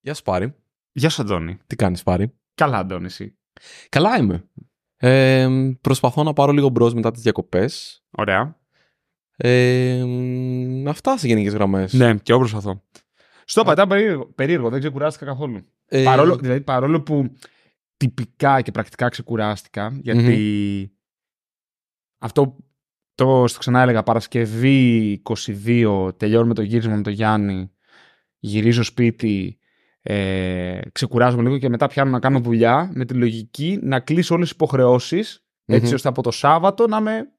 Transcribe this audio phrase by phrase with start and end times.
[0.00, 0.54] Γεια σου Πάρη.
[0.92, 1.58] Γεια σου, Αντώνη.
[1.66, 3.38] Τι κάνεις Πάρη; Καλά, Αντώνη, εσύ.
[3.88, 4.48] Καλά είμαι.
[4.96, 5.48] Ε,
[5.80, 8.02] προσπαθώ να πάρω λίγο μπρος μετά τις διακοπές.
[8.10, 8.58] Ωραία.
[9.36, 10.04] Ε,
[10.86, 11.92] αυτά σε γενικές γραμμές.
[11.92, 12.84] Ναι, και εγώ προσπαθώ.
[13.44, 15.66] Στο είπα, ήταν περίεργο, περίεργο, δεν ξεκουράστηκα καθόλου.
[15.86, 17.32] Ε, Παρόλο, δηλαδή, παρόλο που
[17.96, 20.92] τυπικά και πρακτικά ξεκουράστηκα, γιατί
[22.18, 22.56] αυτό
[23.14, 27.70] το στο ξανά έλεγα Παρασκευή 22, τελειώνουμε το γύρισμα με τον Γιάννη,
[28.38, 29.59] γυρίζω σπίτι,
[30.02, 34.46] ε, ξεκουράζομαι λίγο και μετά πιάνω να κάνω δουλειά με τη λογική να κλείσω όλες
[34.46, 35.94] τις υποχρεώσεις έτσι Μμμ.
[35.94, 37.32] ώστε από το Σάββατο να είμαι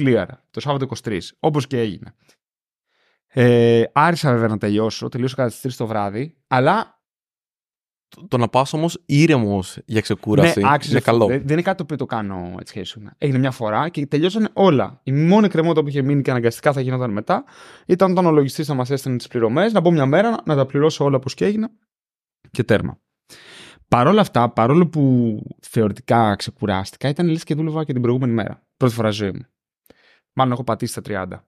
[0.00, 0.26] clear.
[0.50, 2.14] Το Σάββατο 23, όπως και έγινε.
[3.26, 7.02] Ε, άρισα βέβαια να τελειώσω, τελείωσα κατά τις 3 το βράδυ, αλλά
[8.08, 11.10] το, το να πας όμως ήρεμος για ξεκούραση ναι, άξιζε είναι αυτό.
[11.10, 11.26] καλό.
[11.26, 13.14] Δεν, δεν είναι κάτι το οποίο το κάνω έτσι χέσουνα.
[13.18, 15.00] Έγινε μια φορά και τελειώσανε όλα.
[15.02, 17.44] Η μόνη κρεμότητα που είχε μείνει και αναγκαστικά θα γινόταν μετά
[17.86, 20.66] ήταν όταν ο λογιστής θα μας έστελνε τις πληρωμές, να μπω μια μέρα να τα
[20.66, 21.70] πληρώσω όλα όπως και έγινα
[22.50, 22.98] και τέρμα.
[23.88, 28.66] Παρ' όλα αυτά, παρόλο που θεωρητικά ξεκουράστηκα, ήταν λες και δούλευα και την προηγούμενη μέρα.
[28.76, 29.46] Πρώτη φορά στη ζωή μου.
[30.32, 31.44] Μάλλον έχω πατήσει τα 30.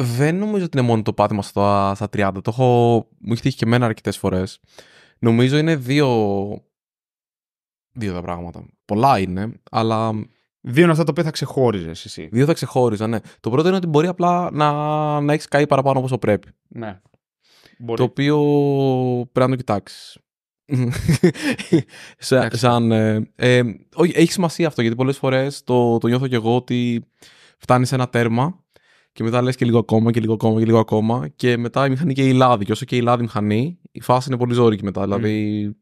[0.00, 2.30] Δεν νομίζω ότι είναι μόνο το πάτημα στα, στα 30.
[2.34, 4.60] Το έχω, μου έχει τύχει και εμένα αρκετές φορές.
[5.18, 6.08] Νομίζω είναι δύο,
[7.92, 8.66] δύο τα πράγματα.
[8.84, 10.12] Πολλά είναι, αλλά
[10.60, 12.28] Δύο είναι αυτά τα οποία θα ξεχώριζες εσύ.
[12.32, 13.18] δύο θα ξεχώριζα, ναι.
[13.40, 14.70] Το πρώτο είναι ότι μπορεί απλά να,
[15.20, 16.48] να έχεις καεί παραπάνω όπως πρέπει.
[16.68, 17.00] Ναι.
[17.78, 17.96] Μπορεί.
[17.98, 18.36] Το οποίο
[19.32, 20.18] πρέπει να το κοιτάξεις.
[22.18, 22.58] Σα- Εντάξει.
[22.58, 23.62] σαν, ε, ε,
[23.94, 27.04] όχι, έχει σημασία αυτό γιατί πολλές φορές το, το νιώθω κι εγώ ότι
[27.58, 28.64] φτάνει σε ένα τέρμα
[29.12, 31.90] και μετά λες και λίγο ακόμα και λίγο ακόμα και λίγο ακόμα και μετά η
[31.90, 32.64] μηχανή και η λάδι.
[32.64, 35.02] Και όσο και η λάδι μηχανή, η φάση είναι πολύ ζώρικη μετά.
[35.02, 35.76] Δηλαδή.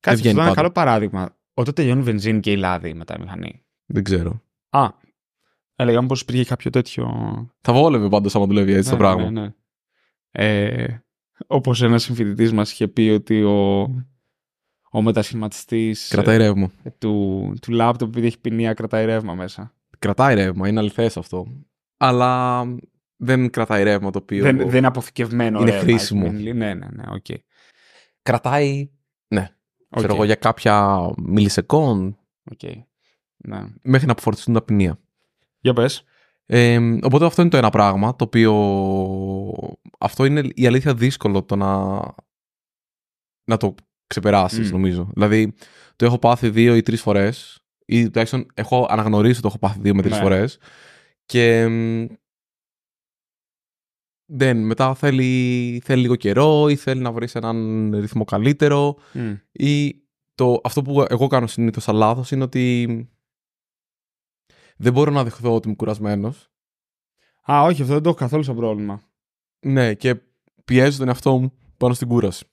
[0.00, 0.54] Κάτι βγαίνει αυτό είναι ένα πάντα.
[0.54, 1.36] καλό παράδειγμα.
[1.54, 3.64] Όταν τελειώνει η βενζίνη και η λάδι μετά η μηχανή.
[3.86, 4.42] Δεν ξέρω.
[4.70, 4.88] Α,
[5.76, 7.06] έλεγα πω υπήρχε κάποιο τέτοιο.
[7.60, 9.30] Θα βόλευε πάντως άμα δουλεύει έτσι το Ναι, πράγμα.
[9.30, 9.54] Ναι, ναι.
[10.30, 10.86] Ε,
[11.46, 13.80] όπως ένας συμφοιτητής μας είχε πει ότι ο,
[14.90, 16.70] ο μετασχηματιστής Κρατάει ρεύμα.
[16.82, 19.74] ε, του, του λάπτοπ επειδή έχει πηνία κρατάει ρεύμα μέσα.
[19.98, 21.46] Κρατάει ρεύμα, είναι αληθές αυτό.
[21.96, 22.64] Αλλά
[23.16, 24.42] δεν κρατάει ρεύμα το οποίο.
[24.42, 25.84] Δεν, δεν είναι αποθηκευμένο Είναι ρεύμα.
[25.84, 26.24] χρήσιμο.
[26.26, 27.26] έτσι, μην- Ναι, ναι, ναι, οκ.
[28.22, 28.90] Κρατάει.
[29.28, 29.48] Ναι,
[29.90, 32.18] ξέρω Οκ, εγώ για κάποια millisecond
[32.52, 32.70] οκ.
[33.36, 33.64] Ναι.
[33.82, 34.98] μέχρι να αποφορτιστούν τα πηνία.
[35.60, 36.04] Για πες.
[36.52, 38.52] Ε, οπότε αυτό είναι το ένα πράγμα, το οποίο
[39.98, 42.00] αυτό είναι η αλήθεια δύσκολο το να,
[43.44, 43.74] να το
[44.06, 44.72] ξεπεράσεις Μμ.
[44.72, 45.08] νομίζω.
[45.14, 45.54] Δηλαδή
[45.96, 49.80] το έχω πάθει δύο ή τρεις φορές ή τουλάχιστον έχω αναγνωρίσει ότι το έχω πάθει
[49.80, 50.20] δύο με τρεις Ναι.
[50.22, 50.58] φορές
[51.24, 52.06] και μ,
[54.32, 59.34] δεν, μετά θέλει, θέλει λίγο καιρό ή θέλει να βρεις έναν ρυθμό καλύτερο Μμ.
[59.52, 60.02] ή
[60.34, 63.08] το, αυτό που εγώ κάνω συνήθως σαν λάθος είναι ότι
[64.82, 66.50] δεν μπορώ να δεχθώ ότι είμαι κουρασμένος
[67.52, 69.02] Α, όχι, αυτό δεν το έχω καθόλου σαν πρόβλημα.
[69.60, 70.20] Ναι, και
[70.64, 72.44] πιέζω τον εαυτό μου πάνω στην κούραση.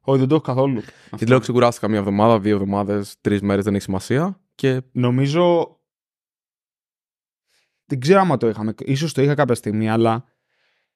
[0.00, 0.80] Όχι, δεν το έχω καθόλου.
[0.80, 1.26] Και Αυτό.
[1.26, 4.40] λέω ξεκουράστηκα μία εβδομάδα, δύο εβδομάδες, τρεις μέρες, δεν έχει σημασία.
[4.54, 5.74] Και Νομίζω.
[7.84, 8.74] Δεν ξέρω άμα το είχαμε.
[8.78, 10.24] Ίσως το είχα κάποια στιγμή, αλλά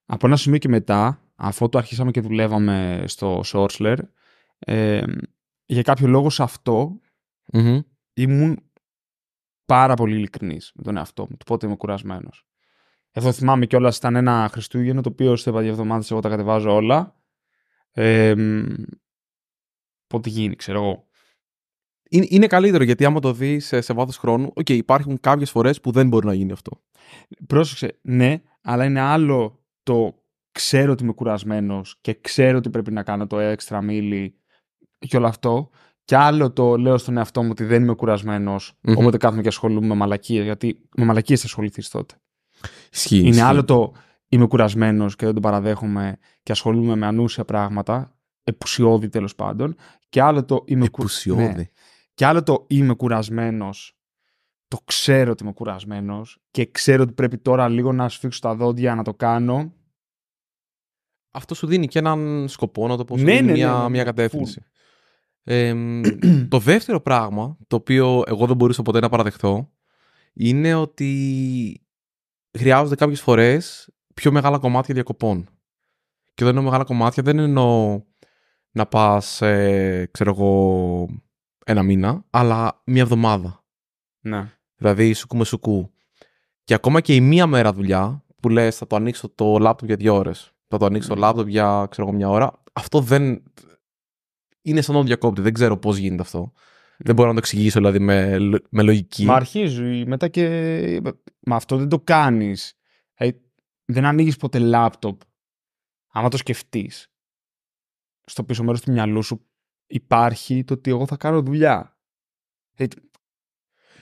[0.05, 3.99] από ένα σημείο και μετά, αφού το αρχίσαμε και δουλεύαμε στο Sourceler,
[4.59, 5.03] ε,
[5.65, 7.01] για κάποιο λόγο σε αυτό
[7.53, 7.81] Μμμ.
[8.15, 8.71] ήμουν
[9.65, 12.47] πάρα πολύ ειλικρινής με τον εαυτό μου, του πότε είμαι κουρασμένος.
[13.11, 16.75] Εδώ θυμάμαι κιόλας ήταν ένα Χριστούγεννο το οποίο στο είπα δύο εβδομάδε εγώ τα κατεβάζω
[16.75, 17.17] όλα.
[17.91, 18.65] Ε, μ,
[20.07, 21.07] πότε γίνει, ξέρω εγώ.
[22.09, 25.81] είναι, είναι καλύτερο γιατί άμα το δεις σε, σε βάθος χρόνου, οκ, υπάρχουν κάποιες φορές
[25.81, 26.83] που δεν μπορεί να γίνει αυτό.
[27.47, 33.03] Πρόσεξε, ναι, αλλά είναι άλλο το ξέρω ότι είμαι κουρασμένος και ξέρω ότι πρέπει να
[33.03, 34.39] κάνω το έξτρα μίλι
[34.99, 35.71] και όλο αυτό.
[36.05, 38.97] Και άλλο το λέω στον εαυτό μου ότι δεν είμαι κουρασμένος, Μμμ.
[38.97, 40.45] οπότε κάθομαι και ασχολούμαι με μαλακίες.
[40.45, 42.15] Γιατί με μαλακίες θα ασχοληθείς τότε.
[42.93, 43.19] Ισχύει.
[43.19, 43.41] Είναι ισχύει.
[43.41, 43.93] άλλο το
[44.29, 49.77] είμαι κουρασμένος και δεν το παραδέχομαι και ασχολούμαι με ανούσια πράγματα, επουσιώδη τέλος πάντων.
[50.09, 51.43] Και άλλο το είμαι, κου- Επουσιώδη.
[51.43, 51.65] ναι.
[52.15, 53.97] και άλλο το είμαι κουρασμένος.
[54.69, 58.95] Το ξέρω ότι είμαι κουρασμένος και ξέρω ότι πρέπει τώρα λίγο να σφίξω τα δόντια
[58.95, 59.73] να το κάνω.
[61.31, 63.73] Αυτό σου δίνει και έναν σκοπό, να το πω, σου Ναι, δίνει ναι, ναι, μια,
[63.73, 64.05] ναι, ναι, μια full.
[64.05, 64.63] κατεύθυνση.
[65.45, 65.75] Ε,
[66.49, 69.71] το δεύτερο πράγμα, το οποίο εγώ δεν μπορούσα ποτέ να παραδεχθώ,
[70.33, 71.81] είναι ότι
[72.59, 75.49] χρειάζονται κάποιες φορές πιο μεγάλα κομμάτια διακοπών.
[76.35, 78.03] Και όταν εννοώ μεγάλα κομμάτια δεν εννοώ
[78.71, 81.09] να πας, ε, ξέρω εγώ,
[81.65, 83.65] ένα μήνα, αλλά μία εβδομάδα.
[84.21, 84.53] Ναι.
[84.77, 85.93] Δηλαδή σουκού με σουκού.
[86.65, 89.97] Και ακόμα και η μία μέρα δουλειά που λες θα το ανοίξω το λάπτοπ για
[89.97, 90.53] δύο ώρες.
[90.69, 91.21] Θα το ανοίξω το Μμμ.
[91.21, 92.53] λάπτοπ για ξέρω εγώ μια ώρα.
[92.73, 93.43] Αυτό δεν...
[94.67, 95.41] Είναι σαν να το διακόπτει.
[95.41, 96.53] Δεν ξέρω πώς γίνεται αυτό.
[96.99, 99.25] Δεν μπορώ να το εξηγήσω δηλαδή με, λο- με λογική.
[99.25, 101.01] Μα αρχίζει μετά και.
[101.41, 102.79] Μα αυτό δεν το κάνεις.
[103.87, 105.21] δεν ανοίγεις ποτέ λάπτοπ.
[106.13, 107.09] Άμα το σκεφτείς.
[108.27, 109.47] στο πίσω μέρος του μυαλού σου
[109.87, 111.99] υπάρχει το ότι εγώ θα κάνω δουλειά.
[112.75, 112.87] Ε,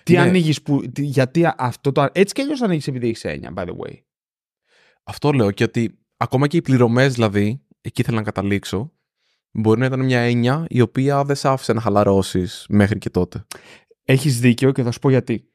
[0.02, 0.18] τι Ναι.
[0.20, 0.90] ανοίγεις που.
[0.92, 2.08] τι- γιατί αυτό το.
[2.12, 4.00] Έτσι κι αλλιώς ανοίγεις επειδή έχει έννοια, by the way.
[5.02, 8.92] Αυτό λέω και ότι ακόμα και οι πληρωμές, δηλαδή, εκεί ήθελα να καταλήξω,
[9.52, 13.46] μπορεί να ήταν μια έννοια η οποία δεν σ' άφησε να χαλαρώσεις μέχρι και τότε.
[14.04, 15.46] Έχεις δίκιο και θα σου πω γιατί.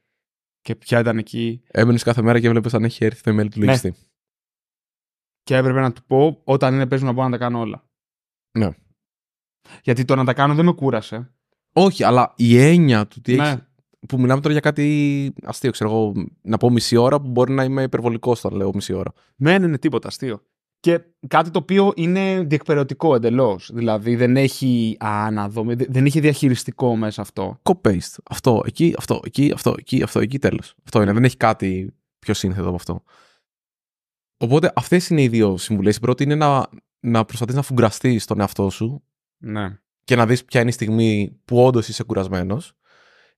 [0.62, 1.62] Και ποια ήταν εκεί.
[1.68, 3.66] Έμενες κάθε μέρα και έβλεπες αν έχει έρθει το email του Ναι.
[3.66, 3.96] λογιστή.
[5.44, 7.90] Και έπρεπε να του πω όταν είναι παίζουν να μπορώ να τα κάνω όλα.
[8.58, 8.70] Ναι.
[9.82, 11.34] Γιατί το να τα κάνω δεν με κούρασε.
[11.74, 13.48] Όχι, αλλά η έννοια του τι Ναι.
[13.50, 13.62] έχεις-
[14.08, 16.14] Που μιλάμε τώρα για κάτι αστείο, ξέρω εγώ.
[16.42, 19.12] Να πω μισή ώρα που μπορεί να είμαι υπερβολικός όταν λέω μισή ώρα.
[19.36, 20.42] Ναι, ναι, ναι, τίποτα αστείο.
[20.88, 23.70] Και κάτι το οποίο είναι διεκπαιρεωτικό εντελώς.
[23.74, 24.98] Δηλαδή δεν έχει.
[25.00, 27.62] Α, να δω, δεν δεν είχε διαχειριστικό μέσα αυτό.
[27.64, 28.16] Copy-paste.
[28.30, 30.76] Αυτό, εκεί, αυτό, εκεί, αυτό, εκεί, αυτό, εκεί, τέλος.
[30.86, 31.12] Αυτό είναι.
[31.14, 33.04] Δεν έχει κάτι πιο σύνθετο από αυτό.
[34.38, 35.96] Οπότε αυτές είναι οι δύο συμβουλές.
[35.96, 36.68] Η πρώτη είναι να,
[37.00, 39.04] να προσπαθείς να φουγκραστείς τον εαυτό σου
[39.38, 39.80] Ναι.
[40.04, 42.74] και να δεις ποια είναι η στιγμή που όντως είσαι κουρασμένος.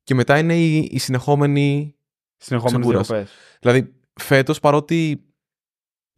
[0.03, 1.95] Και μετά είναι η, η συνεχόμενη.
[2.37, 3.13] Συνεχόμενες Ξεκούρασε.
[3.13, 3.35] διακοπές.
[3.59, 5.23] Δηλαδή, φέτος παρότι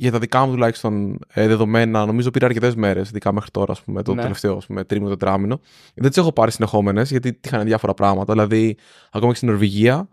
[0.02, 3.82] για τα δικά μου τουλάχιστον ε, δεδομένα, νομίζω πήρα αρκετές μέρες, ειδικά μέχρι τώρα, ας
[3.82, 4.22] πούμε, το Ναι.
[4.22, 5.60] τελευταίο ας πούμε, τρίμηνο, τετράμινο.
[5.94, 8.34] Δεν τις έχω πάρει συνεχόμενες, γιατί είχαν διάφορα πράγματα.
[8.34, 8.78] Δηλαδή,
[9.12, 10.08] ακόμα και στην Νορβηγία,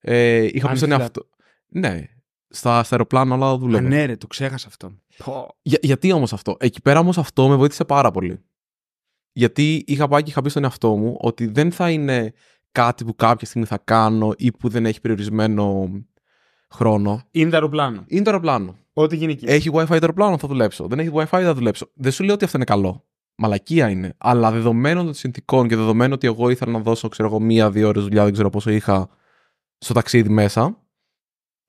[0.00, 1.26] ε, είχα πει στον Άνοιξε εαυτό.
[1.68, 2.04] Ναι,
[2.48, 3.86] στα, στα αεροπλάνα όλα Α, δούλευαν.
[3.88, 5.00] ναι, ρε, το ξέχασα αυτόν.
[5.24, 5.48] Πω.
[5.62, 8.40] Για, γιατί όμως αυτό; Εκεί πέρα όμως αυτό με βοήθησε πάρα πολύ.
[9.32, 12.32] Γιατί είχα πάει και είχα πει στον εαυτό μου ότι δεν θα είναι
[12.72, 15.90] κάτι που κάποια στιγμή θα κάνω ή που δεν έχει περιορισμένο
[16.70, 17.22] χρόνο.
[17.30, 18.04] Είναι το αεροπλάνο.
[18.06, 18.76] Είναι το αεροπλάνο.
[18.92, 19.44] Ό,τι γίνει εκεί.
[19.48, 20.86] Έχει WiFi το αεροπλάνο, θα δουλέψω.
[20.86, 21.90] Δεν έχει WiFi, θα δουλέψω.
[21.94, 23.04] Δεν σου λέω ότι αυτό είναι καλό.
[23.34, 24.14] Μαλακία είναι.
[24.18, 28.02] Αλλά δεδομένων των συνθηκών και δεδομένου ότι εγώ ήθελα να δώσω, ξέρω εγώ, μία-δύο ώρες
[28.02, 29.08] δουλειά, δεν ξέρω πόσο είχα
[29.78, 30.84] στο ταξίδι μέσα.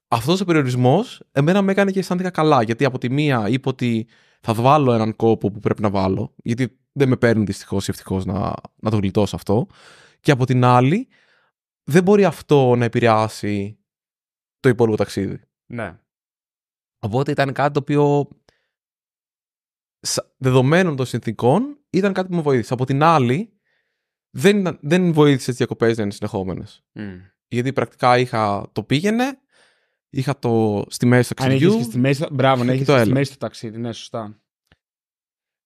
[0.07, 2.61] Αυτός ο περιορισμός εμένα με έκανε και αισθάνθηκα καλά.
[2.61, 4.07] Γιατί από τη μία είπα ότι
[4.41, 6.33] θα βάλω έναν κόπο που πρέπει να βάλω.
[6.35, 9.67] Γιατί δεν με παίρνει δυστυχώς ή ευτυχώς να, να το γλιτώσω αυτό.
[10.19, 11.07] Και από την άλλη,
[11.83, 13.79] δεν μπορεί αυτό να επηρεάσει
[14.59, 15.41] το υπόλοιπο ταξίδι.
[15.65, 15.99] Ναι.
[17.03, 18.27] Οπότε ήταν κάτι το οποίο
[19.99, 22.73] σα- δεδομένων των συνθήκων ήταν κάτι που με βοήθησε.
[22.73, 23.59] Από την άλλη,
[24.29, 26.83] δεν, ήταν- δεν βοήθησες τι διακοπές να είναι συνεχόμενες.
[26.95, 27.01] Mm.
[27.47, 29.39] Γιατί πρακτικά είχα το πήγαινε,
[30.09, 31.69] είχα το στη μέση του Αν ταξιδιού.
[31.73, 32.25] έχει και στη μέση.
[32.31, 33.17] Μπράβο, να και έχεις το και στη έλα.
[33.19, 33.77] μέση του ταξίδι.
[33.77, 34.41] Ναι, σωστά.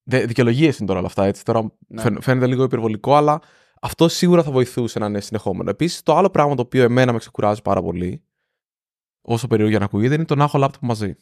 [0.10, 1.26] Δικαιολογίες είναι τώρα όλα αυτά.
[1.26, 1.44] Έτσι.
[1.44, 2.02] Τώρα Ναι.
[2.02, 3.42] φαίν- φαίνεται λίγο υπερβολικό, αλλά
[3.82, 5.70] αυτό σίγουρα θα βοηθούσε να είναι συνεχόμενο.
[5.70, 8.25] Επίσης, το άλλο πράγμα το οποίο εμένα με ξεκουράζει πάρα πολύ,
[9.26, 11.16] όσο περίεργο για να ακούγεται, είναι το να έχω λάπτοπ μαζί.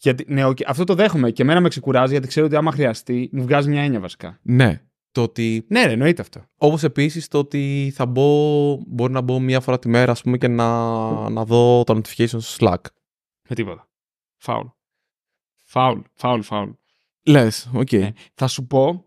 [0.00, 3.28] Γιατί, ναι, οκ, αυτό το δέχομαι και εμένα με ξεκουράζει γιατί ξέρω ότι άμα χρειαστεί
[3.32, 4.38] μου βγάζει μια έννοια βασικά.
[4.42, 4.82] Ναι.
[5.10, 6.44] Το ότι Ναι, ρε, εννοείται αυτό.
[6.56, 10.38] Όπως επίσης το ότι θα μπω, μπορεί να μπω μία φορά τη μέρα ας πούμε,
[10.38, 12.80] και να, να δω τα notifications στο Slack.
[13.48, 13.88] Με τίποτα.
[14.36, 14.66] Φάουλ.
[15.62, 16.70] Φάουλ, φάουλ, φάουλ.
[17.26, 17.92] Λες, οκ.
[17.92, 18.12] Ναι.
[18.34, 19.04] Θα σου πω.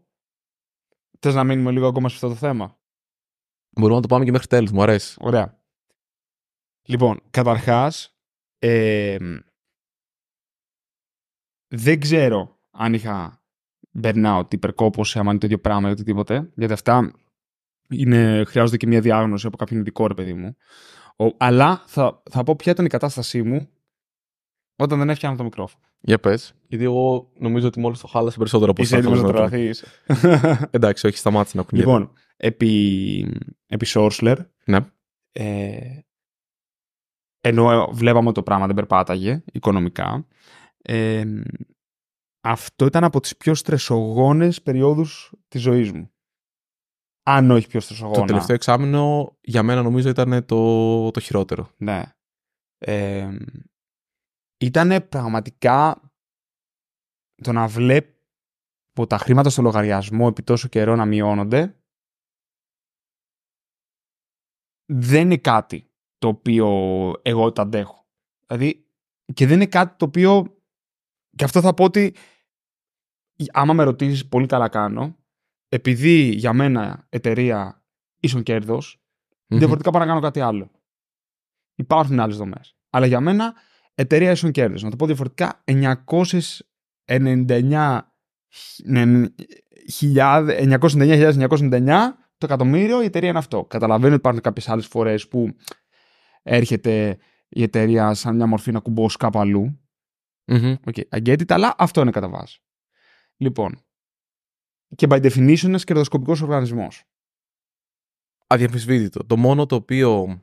[1.19, 2.79] Θες να μείνουμε λίγο ακόμα σε αυτό το θέμα;
[3.69, 5.17] Μπορούμε να το πάμε και μέχρι τέλους, μου αρέσει.
[5.19, 5.56] Ωραία.
[6.87, 8.17] Λοιπόν, καταρχάς,
[8.59, 9.17] ε,
[11.67, 13.41] δεν ξέρω αν είχα
[14.01, 17.11] burnout, υπερκόπωση, άμα είναι το ίδιο πράγμα ή οτιδήποτε, γιατί αυτά
[17.89, 20.55] είναι, χρειάζονται και μια διάγνωση από κάποιον ειδικό, ρε παιδί μου.
[21.17, 23.69] Ο, αλλά θα, θα πω ποια ήταν η κατάστασή μου
[24.75, 25.83] όταν δεν έφτιανα το μικρόφωνο.
[25.99, 26.53] Για πες.
[26.67, 29.49] Γιατί εγώ νομίζω ότι μόλις το χάλασε περισσότερο από Είσαι εσάς, έτοιμος να θέλω πω.
[29.49, 29.85] τρελαθείς.
[30.71, 31.87] Εντάξει, όχι, σταμάτησε να ακούγεται.
[31.87, 34.35] λοιπόν, επί, επί Sourceler,
[34.65, 34.79] Ναι.
[35.31, 35.99] Ε,
[37.47, 40.27] ενώ βλέπαμε ότι το πράγμα δεν περπάταγε οικονομικά.
[40.81, 41.25] Ε,
[42.41, 46.11] αυτό ήταν από τις πιο στρεσογόνες περιόδους της ζωής μου.
[47.23, 48.19] Αν όχι πιο στρεσογόνα.
[48.19, 51.69] Το τελευταίο εξάμεινο για μένα νομίζω ήταν το, το χειρότερο.
[51.77, 52.03] Ναι.
[52.77, 53.37] Ε,
[54.57, 56.01] ήταν πραγματικά
[57.43, 61.81] το να βλέπω τα χρήματα στο λογαριασμό επί τόσο καιρό να μειώνονται
[64.85, 66.67] δεν είναι κάτι το οποίο
[67.21, 68.05] εγώ το αντέχω.
[68.47, 68.85] Δηλαδή,
[69.33, 70.57] και δεν είναι κάτι το οποίο
[71.35, 72.15] και αυτό θα πω ότι
[73.51, 75.15] άμα με ρωτήσεις πολύ καλά κάνω
[75.69, 77.85] επειδή για μένα εταιρεία
[78.19, 79.01] ίσον κέρδος
[79.47, 79.57] Μμμ.
[79.57, 80.71] διαφορετικά πάω να κάνω κάτι άλλο.
[81.75, 82.75] Υπάρχουν άλλες δομές.
[82.89, 83.53] Αλλά για μένα,
[83.95, 84.83] εταιρεία ίσον κέρδος.
[84.83, 88.11] Να το πω διαφορετικά, 999
[88.83, 89.25] ναι,
[89.91, 93.65] χιλιάδε- 999.999 το εκατομμύριο η εταιρεία είναι αυτό.
[93.65, 95.55] Καταλαβαίνω ότι υπάρχουν κάποιες άλλες φορές που
[96.47, 97.17] έρχεται
[97.49, 99.79] η εταιρεία σαν μια μορφή να κουμπώσει κάπου αλλού.
[100.45, 100.75] Μμμ.
[100.85, 102.61] Okay, I get it, αλλά αυτό είναι κατά βάση.
[103.37, 103.81] Λοιπόν.
[104.95, 107.03] Και by definition είναι κερδοσκοπικός οργανισμός.
[108.47, 109.25] Αδιαμφισβήτητο.
[109.25, 110.41] Το μόνο το οποίο.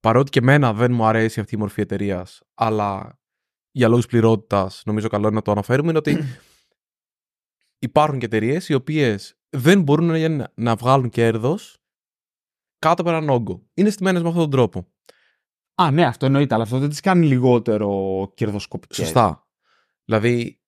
[0.00, 3.18] Παρότι και εμένα δεν μου αρέσει αυτή η μορφή εταιρείας, αλλά
[3.70, 6.18] για λόγους πληρότητας νομίζω καλό είναι να το αναφέρουμε είναι ότι
[7.88, 11.79] υπάρχουν και εταιρείες οι οποίες δεν μπορούν να, να βγάλουν κέρδος
[12.80, 13.66] κάτω από έναν όγκο.
[13.74, 14.86] Είναι στημένες με αυτόν τον τρόπο.
[15.74, 18.96] Α, ναι, αυτό εννοείται, αλλά αυτό δεν τις κάνει λιγότερο κερδοσκοπικές.
[18.96, 19.48] Σωστά.
[20.04, 20.60] Δηλαδή,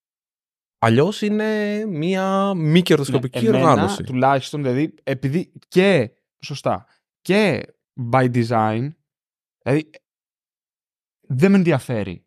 [0.79, 4.03] αλλιώς είναι μία μη κερδοσκοπική ναι, εμένα, οργάνωση.
[4.03, 6.11] Τουλάχιστον, δηλαδή, επειδή και.
[6.45, 6.87] Σωστά.
[7.21, 7.63] Και
[8.13, 8.89] by design,
[9.63, 9.91] δηλαδή,
[11.21, 12.27] δεν με ενδιαφέρει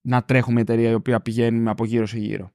[0.00, 2.54] να τρέχω μια εταιρεία η οποία πηγαίνει από γύρω σε γύρω.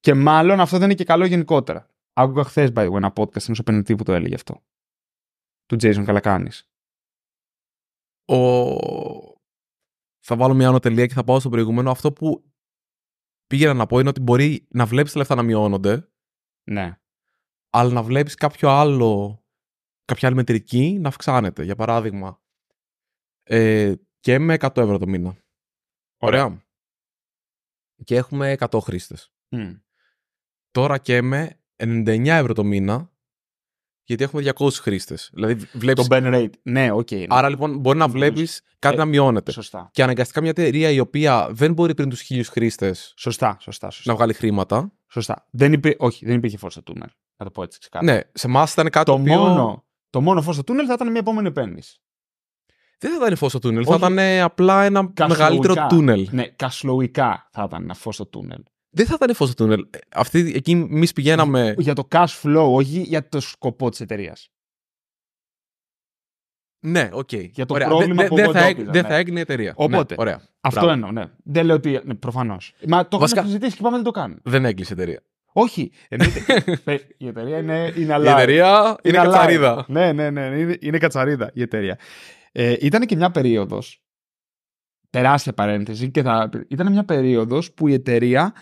[0.00, 1.90] Και μάλλον αυτό δεν είναι και καλό γενικότερα.
[2.12, 4.62] Άκουγα χθες, by the way, ένα podcast ενό επενδυτής που το έλεγε αυτό.
[5.66, 6.70] Του Jason Καλακάνης.
[8.24, 8.36] Ο...
[10.24, 11.90] Θα βάλω μια ανωτελεία και θα πάω στο προηγούμενο.
[11.90, 12.52] Αυτό που
[13.46, 16.08] πήγαινα να πω είναι ότι μπορεί να βλέπεις τα λεφτά να μειώνονται.
[16.70, 17.00] Ναι.
[17.70, 19.44] Αλλά να βλέπεις κάποιο άλλο,
[20.04, 21.64] κάποια άλλη μετρική να αυξάνεται.
[21.64, 22.40] Για παράδειγμα,
[23.42, 25.36] ε, και με 100 ευρώ το μήνα.
[26.16, 26.64] Ωραία.
[28.04, 29.32] Και έχουμε 100 χρήστες.
[29.50, 29.80] Mm.
[30.70, 33.12] Τώρα και με 99 ευρώ το μήνα,
[34.06, 35.30] γιατί έχουμε 200 χρήστες.
[35.32, 36.06] Δηλαδή, βλέπεις...
[36.08, 36.50] Το burn rate.
[36.62, 37.06] Ναι, οκ.
[37.10, 37.24] Okay, ναι.
[37.28, 39.52] Άρα λοιπόν μπορεί να βλέπεις κάτι Ε, να μειώνεται.
[39.52, 39.90] Σωστά.
[39.92, 44.10] Και αναγκαστικά μια εταιρεία η οποία δεν μπορεί πριν τους χίλιους χρήστες Σωστά, σωστά, σωστά.
[44.10, 44.92] να βγάλει χρήματα.
[45.08, 45.46] σωστά.
[45.50, 45.94] Δεν υπή...
[45.98, 47.08] Όχι, δεν υπήρχε φως στο τούνελ.
[47.36, 48.12] Να το πω έτσι ξεκάθαρα.
[48.12, 49.36] Ναι, σε εμάς ήταν κάτι το, το οποίο.
[49.38, 52.00] μόνο, το μόνο φως στο τούνελ θα ήταν μια επόμενη επένδυση.
[52.98, 53.98] Δεν θα ήταν φως στο τούνελ, Όχι.
[53.98, 55.26] θα ήταν απλά ένα Cash flow ικά.
[55.28, 56.28] μεγαλύτερο τούνελ.
[56.30, 58.62] Ναι, cash flow ικά θα ήταν ένα φως στο τούνελ.
[58.96, 59.86] Δεν θα ήταν φως στο τούνελ.
[59.90, 61.74] Ε, Αυτή, εκεί εμείς πηγαίναμε.
[61.78, 64.48] Για το cash flow, όχι για το σκοπό της εταιρείας.
[66.86, 67.32] ναι, οκ.
[67.32, 67.86] Για το Ωραία.
[67.88, 69.08] πρόβλημα Δεν- που δεν εγώ θα, έγ- εντόπιζα, δεν ναι.
[69.08, 69.72] θα έγινε η εταιρεία.
[69.76, 70.40] Οπότε, Ναι, ωραία.
[70.60, 70.94] Αυτό Μπράβο.
[70.94, 71.24] εννοώ, ναι.
[71.44, 72.00] Δεν λέω ότι.
[72.04, 72.74] Ναι, Προφανώς.
[72.86, 74.40] Μα το Βασικά- είχαμε συζητήσει και πάμε δεν το κάνουν.
[74.44, 75.22] Δεν έκλεισε η εταιρεία.
[75.52, 75.92] Όχι.
[76.08, 76.40] Εννοείται.
[76.84, 78.24] Πε- η εταιρεία είναι, είναι alive.
[78.24, 79.22] Η εταιρεία είναι alive.
[79.22, 79.84] κατσαρίδα.
[79.88, 80.40] Ναι, ναι, ναι.
[80.58, 81.98] Είναι, είναι κατσαρίδα η εταιρεία.
[82.52, 83.78] Ε, ήταν και μια περίοδο.
[85.10, 86.10] Τεράστια παρένθεση.
[86.10, 88.54] Και θα, ήταν μια περίοδος που η εταιρεία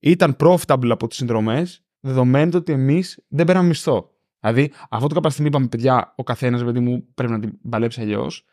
[0.00, 4.10] ήταν profitable από τις συνδρομές, δεδομένου ότι εμείς δεν πέραμε μισθό.
[4.40, 8.00] Δηλαδή, αυτό το κάποια στιγμή είπαμε, παιδιά, ο καθένας, παιδί μου, πρέπει να την παλέψει
[8.00, 8.44] αλλιώς.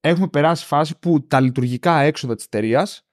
[0.00, 3.06] Έχουμε περάσει φάση που τα λειτουργικά έξοδα της εταιρείας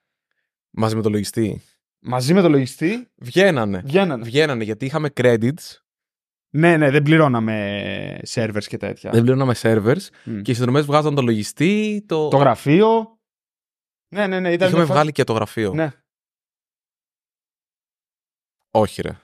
[0.73, 1.61] Μαζί με το λογιστή.
[1.99, 3.81] μαζί με το λογιστή Βγαίνανε.
[3.85, 4.23] βγαίνανε.
[4.23, 5.77] Βγαίνανε γιατί είχαμε credits,
[6.53, 9.11] Ναι, ναι, δεν πληρώναμε servers και τέτοια.
[9.11, 10.41] δεν πληρώναμε servers Μμ.
[10.41, 12.03] και οι συνδρομές βγάζαν το λογιστή.
[12.07, 13.19] Το, Το γραφείο.
[14.13, 14.51] Ναι, ναι, ναι.
[14.51, 15.73] Ήταν Είχαμε μια φάση- βγάλει και το γραφείο.
[15.73, 15.89] Ναι.
[18.71, 19.17] Όχι, ρε.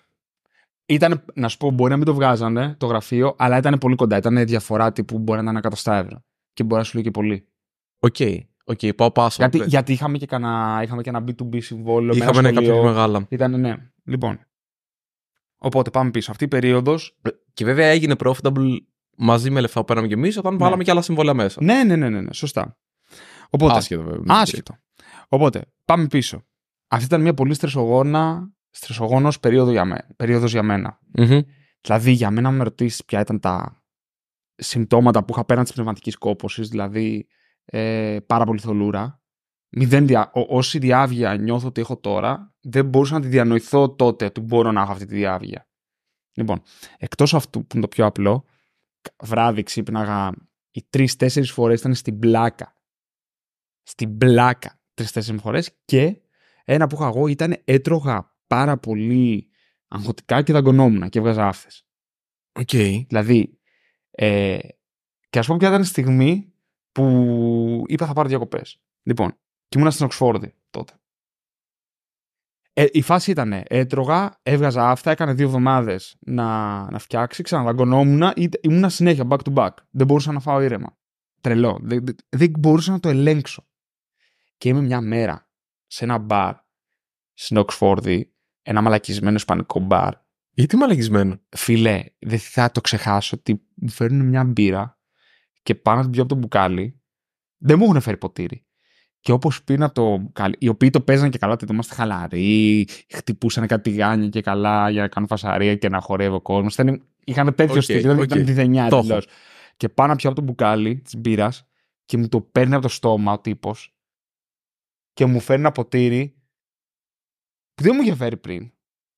[0.86, 4.18] Ήταν, να σου πω, μπορεί να μην το βγάζανε το γραφείο, αλλά ήταν πολύ κοντά.
[4.18, 6.24] Ήταν διαφορά τύπου μπορεί να ήταν εκατοστά ευρώ.
[6.54, 7.48] Και μπορεί να σου λέει και πολύ.
[8.00, 8.16] Οκ.
[8.66, 9.36] Οκ, πάω πάσο.
[9.40, 9.68] Γιατί, Πες.
[9.68, 12.16] γιατί είχαμε, και κανένα, είχαμε και ένα B2B συμβόλαιο.
[12.16, 12.82] με ένα Είχαμε ναι, κάποια σχολείο.
[12.82, 13.26] πιο μεγάλα.
[13.30, 13.76] Ήταν, ναι.
[14.04, 14.40] Λοιπόν.
[15.58, 16.32] Οπότε πάμε πίσω.
[16.32, 16.96] Αυτή η περίοδο.
[17.54, 18.78] Και βέβαια έγινε profitable
[19.18, 20.60] μαζί με λεφτά που παίρναμε κι εμείς όταν Ναι.
[20.60, 21.64] βάλαμε και άλλα συμβόλαια μέσα.
[21.64, 22.78] Ναι, ναι, ναι, ναι, ναι, σωστά.
[23.50, 24.24] Οπότε, Άσχετο βέβαια.
[24.42, 24.78] Άσχετο.
[25.28, 26.44] Οπότε, πάμε πίσω.
[26.88, 31.00] Αυτή ήταν μια πολύ στρεσογόνα, στρεσογόνος περίοδο για μέ, περίοδος για μένα.
[31.18, 31.40] Μμμ.
[31.82, 33.84] Δηλαδή, για μένα, αν με ρωτήσεις ποια ήταν τα
[34.56, 37.28] συμπτώματα που είχα πέραν τη πνευματική κόπωση, δηλαδή
[37.66, 39.22] ε, πάρα πολύ θολούρα.
[39.70, 40.32] Μηδέν δια...
[40.34, 44.72] Ό, όση διάβγεια νιώθω ότι έχω τώρα, δεν μπορούσα να τη διανοηθώ τότε ότι μπορώ
[44.72, 45.68] να έχω αυτή τη διάβγεια.
[46.34, 46.62] Λοιπόν,
[46.98, 48.46] εκτός αυτού που είναι το πιο απλό,
[49.24, 50.32] βράδυ ξύπναγα
[50.72, 52.74] τρεις-τέσσερις φορές ήταν στην πλάκα.
[53.84, 56.22] Στην πλάκα τρεις-τέσσερις φορές και
[56.64, 59.50] ένα που είχα εγώ ήταν έτρωγα πάρα πολύ
[59.88, 61.88] αγχωτικά και δαγκωνόμουν και έβγαζα άφθες.
[62.52, 62.70] Οκ.
[63.08, 63.60] Δηλαδή,
[64.12, 64.60] ε,
[65.30, 66.54] και ας πούμε ποια ήταν η στιγμή
[66.92, 68.82] που είπα θα πάρω διακοπές.
[69.04, 69.32] Λοιπόν,
[69.68, 70.94] και ήμουν στην Οξφόρδη τότε.
[72.74, 76.46] Ε, η φάση ήταν, έτρωγα, έβγαζα αυτά, έκανε δύο εβδομάδες να,
[76.92, 79.70] να φτιάξει, ξαναδαγκωνόμουν, ή- ήμουν συνέχεια back to back.
[79.90, 80.98] Δεν μπορούσα να φάω ήρεμα.
[81.42, 81.80] Τρελό.
[81.82, 83.68] Δεν, δεν, δεν μπορούσα να το ελέγξω.
[84.58, 85.50] Και είμαι μια μέρα
[85.86, 86.56] σε ένα μπαρ
[87.34, 88.36] στην Οξφόρδη,
[88.70, 90.14] ένα μαλακισμένο ισπανικό μπαρ,
[90.52, 95.00] Γιατί μαλακισμένο; Φίλε, δεν θα το ξεχάσω ότι μου φέρνουν μια μπύρα
[95.64, 97.02] και πάω να την πιω από το μπουκάλι.
[97.58, 98.66] Δεν μου έχουν φέρει ποτήρι.
[99.20, 103.68] Και όπως πίνω το μπουκάλι, οι οποίοι το παίζαν και καλά, ότι είμαστε χαλαροί, χτυπούσαν
[103.68, 106.78] κάτι τηγάνια και καλά για να κάνουν φασαρία και να χορεύει ο κόσμος.
[107.24, 108.26] Είχαν τέτοιο Οκ, στυλ, δηλαδή οκ.
[108.26, 109.06] ήταν δηθενιά Το έχω.
[109.06, 109.22] εντελώς.
[109.78, 111.68] Και πάω να πιω από το μπουκάλι της μπύρας
[112.06, 113.96] και μου το παίρνει από το στόμα ο τύπος
[115.14, 116.37] και μου φέρνει ένα ποτήρι
[117.78, 118.72] που δεν μου είχε φέρει πριν.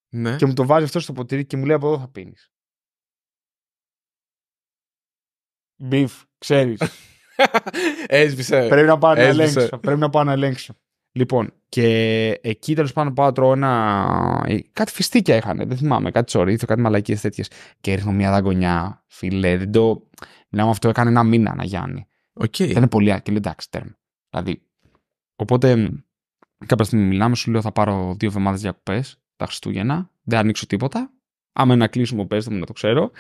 [0.09, 0.35] Ναι.
[0.35, 2.51] Και μου το βάζει αυτό στο ποτήρι και μου λέει από εδώ θα πίνεις.
[5.81, 6.81] Μπιφ, ξέρεις.
[8.07, 8.67] Έσβησε.
[8.67, 9.41] Πρέπει να πάω να Έσβησε.
[9.59, 9.77] ελέγξω.
[9.77, 10.73] Πρέπει να πάω να ελέγξω.
[11.11, 11.85] Λοιπόν, και
[12.41, 14.43] εκεί τέλος πάντων πάω να τρώω ένα.
[14.47, 17.51] ε, Κάτι φιστίκια είχαν, δεν θυμάμαι, κάτι τσορίθο, κάτι μαλακίες τέτοιες.
[17.81, 19.57] Και ρίχνω μια δαγκωνιά, φίλε.
[19.57, 20.07] Δεν το.
[20.49, 22.07] Μιλάμε αυτό, έκανε ένα μήνα να γιάνει.
[22.33, 22.59] Οκ.
[22.59, 23.97] Ήταν πολύ άκρη, λέω εντάξει, τέρμα.
[24.29, 24.61] Δηλαδή.
[25.35, 25.89] Οπότε.
[26.59, 29.03] Μ, Κάποια στιγμή μιλάμε, σου λέω θα πάρω δύο εβδομάδες διακοπέ
[29.35, 30.11] τα Χριστούγεννα.
[30.21, 31.13] Δεν ανοίξω τίποτα.
[31.53, 33.11] Άμα είναι να κλείσουμε, πέστε μου να το ξέρω.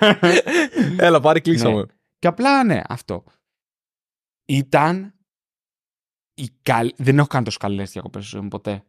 [0.96, 1.76] Έλα, πάρει κλείσαμε.
[1.76, 1.82] Ναι.
[2.18, 3.24] Και απλά ναι, αυτό.
[4.46, 5.12] Ήταν.
[6.34, 6.92] Η καλ...
[6.96, 8.82] Δεν έχω κάνει τόσο καλές διακοπές στη ζωή μου ποτέ.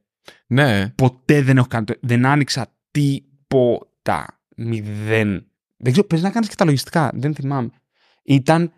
[0.48, 0.90] Ναι.
[0.90, 1.86] Ποτέ δεν έχω κάνει.
[1.86, 4.40] το- Δεν άνοιξα τίποτα.
[4.56, 5.48] Μηδέν.
[5.78, 7.12] Δεν ξέρω, παίζει να κάνεις και τα λογιστικά.
[7.14, 7.70] Δεν θυμάμαι.
[8.24, 8.74] Ήταν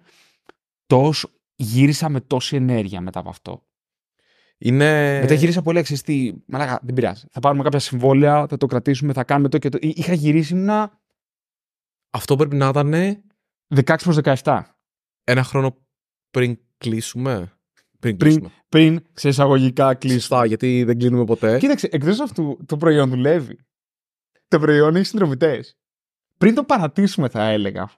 [0.85, 1.29] τόσο.
[1.55, 3.65] Γύρισα με τόση ενέργεια μετά από αυτό.
[4.63, 5.19] Είναι.
[5.21, 6.03] Μετά γύρισα πολύ εξή.
[6.03, 6.33] Τι...
[6.45, 7.25] Μαλάκα, δεν πειράζει.
[7.31, 9.77] Θα πάρουμε κάποια συμβόλαια, θα το κρατήσουμε, θα κάνουμε το και το.
[9.81, 10.99] Εί- Είχα γυρίσει ήμουνα
[12.09, 12.93] Αυτό πρέπει να ήταν
[13.75, 14.61] 16 προς 17.
[15.23, 15.77] ένα χρόνο
[16.31, 17.33] πριν κλείσουμε;
[17.99, 18.49] Πριν Πριν- κλείσουμε.
[18.69, 20.21] Πριν σε εισαγωγικά κλείσουμε.
[20.21, 21.57] Σωστά, γιατί δεν κλείνουμε ποτέ.
[21.57, 23.57] Κοίταξε, εκτός αυτού το προϊόν δουλεύει.
[24.47, 25.63] Το προϊόν έχει συνδρομητέ.
[26.37, 27.91] Πριν το παρατήσουμε, θα έλεγα.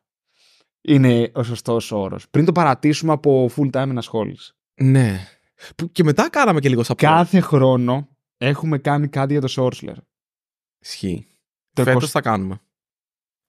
[0.82, 2.30] Είναι ο σωστός όρος.
[2.30, 4.54] Πριν το παρατήσουμε από full time ενασχόληση.
[4.82, 5.28] Ναι.
[5.76, 6.96] Που και μετά κάναμε και λίγο support.
[6.98, 9.96] Κάθε χρόνο έχουμε κάνει κάτι για το Sourceler.
[10.80, 11.28] Ισχύει.
[11.74, 12.62] Το Φέτος 20 θα κάνουμε.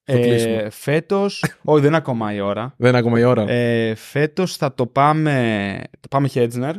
[0.04, 0.54] Το κλείσουμε.
[0.56, 1.23] Ε, Φέτο.
[1.64, 2.75] όχι, δεν είναι ακόμα η ώρα.
[2.78, 3.42] Δεν είναι ακόμα η ώρα.
[3.49, 5.82] Ε, Φέτος θα το πάμε.
[6.00, 6.75] Το πάμε Hedgener.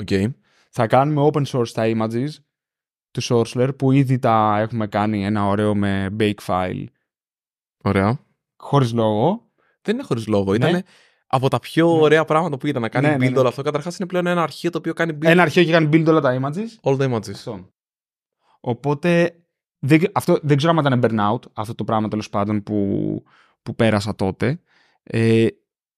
[0.00, 0.08] Οκ.
[0.70, 2.28] Θα κάνουμε open source τα images
[3.10, 6.84] του SourceLair που ήδη τα έχουμε κάνει ένα ωραίο με bake file.
[7.82, 8.18] Ωραία.
[8.56, 9.50] Χωρίς λόγο.
[9.82, 10.50] Δεν είναι χωρίς λόγο.
[10.50, 10.56] Ναι.
[10.56, 10.82] Ήταν
[11.26, 12.00] από τα πιο Ναι.
[12.00, 13.38] ωραία πράγματα που ήταν να κάνει Ναι, ναι, build ναι.
[13.38, 13.62] όλο αυτό.
[13.62, 16.20] Καταρχάς είναι πλέον ένα αρχείο το οποίο κάνει build Ένα αρχείο έχει κάνει build όλα
[16.20, 16.90] τα images.
[16.90, 17.30] all the images.
[17.30, 17.68] Αυτό.
[18.60, 19.36] Οπότε
[19.78, 23.22] δεν, αυτό, δεν ξέρω αν ήταν burnout αυτό το πράγμα τέλος πάντων που,
[23.62, 24.60] που πέρασα τότε.
[25.02, 25.46] Ε,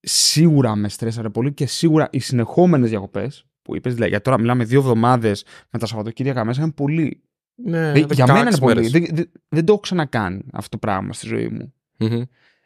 [0.01, 4.65] σίγουρα με στρέσαρε πολύ και σίγουρα οι συνεχόμενες διακοπές που είπες, δηλαδή, γιατί τώρα μιλάμε
[4.65, 7.23] δύο εβδομάδες με τα Σαββατοκύριακα μέσα, είναι πολύ.
[7.55, 8.75] Ναι, Ε, για μένα είναι 16 πολύ.
[8.75, 8.91] μέρες.
[8.91, 11.75] Δεν, δεν, δεν το έχω ξανακάνει αυτό το πράγμα στη ζωή μου.
[11.99, 12.23] Μμμ.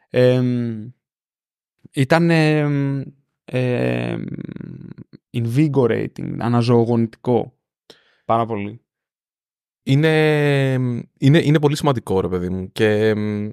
[0.09, 0.89] Εμ,
[1.93, 3.01] ήταν εμ,
[3.45, 4.23] εμ,
[5.31, 7.57] invigorating, αναζωογονητικό.
[8.25, 8.81] Πάρα πολύ.
[9.85, 10.73] Είναι,
[11.17, 12.71] είναι, είναι πολύ σημαντικό, ρε παιδί μου.
[12.71, 13.49] Και μ,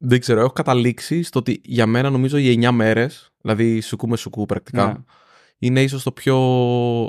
[0.00, 4.16] δεν ξέρω, έχω καταλήξει στο ότι για μένα νομίζω οι 9 μέρες, δηλαδή σουκού με
[4.16, 4.94] σουκού πρακτικά, Ναι.
[5.58, 6.36] είναι ίσως το πιο,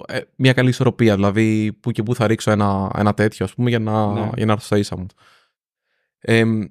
[0.08, 1.16] ε, μια καλή ισορροπία.
[1.16, 4.30] Δηλαδή που και που θα ρίξω ένα, ένα τέτοιο, ας πούμε, για να, Ναι.
[4.36, 5.06] για να έρθω στα ίσα μου.
[6.20, 6.62] Εμ,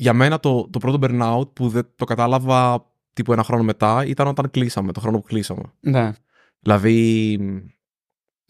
[0.00, 4.26] για μένα το, το πρώτο burnout που δεν το κατάλαβα τύπου ένα χρόνο μετά ήταν
[4.26, 5.62] όταν κλείσαμε, το χρόνο που κλείσαμε.
[5.80, 6.12] Ναι.
[6.60, 7.38] Δηλαδή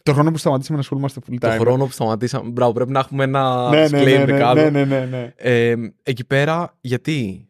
[0.03, 1.37] Το χρόνο που σταματήσαμε να ασχολούμαστε full time.
[1.39, 2.49] το χρόνο που σταματήσαμε.
[2.49, 4.61] Μπράβο, πρέπει να έχουμε ένα ναι, ναι, disclaimer ναι, ναι, κάτω.
[4.61, 5.33] ναι, ναι, ναι, ναι.
[5.35, 7.45] Ε, εκεί πέρα, γιατί;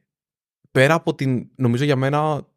[0.72, 1.50] Πέρα από την.
[1.56, 2.48] Νομίζω για μένα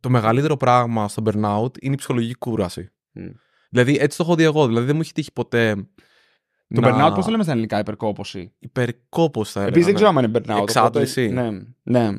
[0.00, 2.90] το μεγαλύτερο πράγμα στο burnout είναι η ψυχολογική κούραση.
[3.12, 3.26] Μμ.
[3.70, 4.66] Δηλαδή, έτσι το έχω δει εγώ.
[4.66, 5.88] Δηλαδή, δεν μου έχει τύχει ποτέ.
[6.74, 6.88] Το να...
[6.88, 9.76] burnout, πώς το λέμε στα ελληνικά, υπερκόπωση; Υπερκόπωση θα έλεγα.
[9.76, 10.08] Επίσης δεν ναι.
[10.08, 10.62] ξέρω αν είναι burnout.
[10.62, 11.26] Εξάντληση.
[11.26, 11.50] οπότε-
[11.82, 12.18] Ναι, ναι.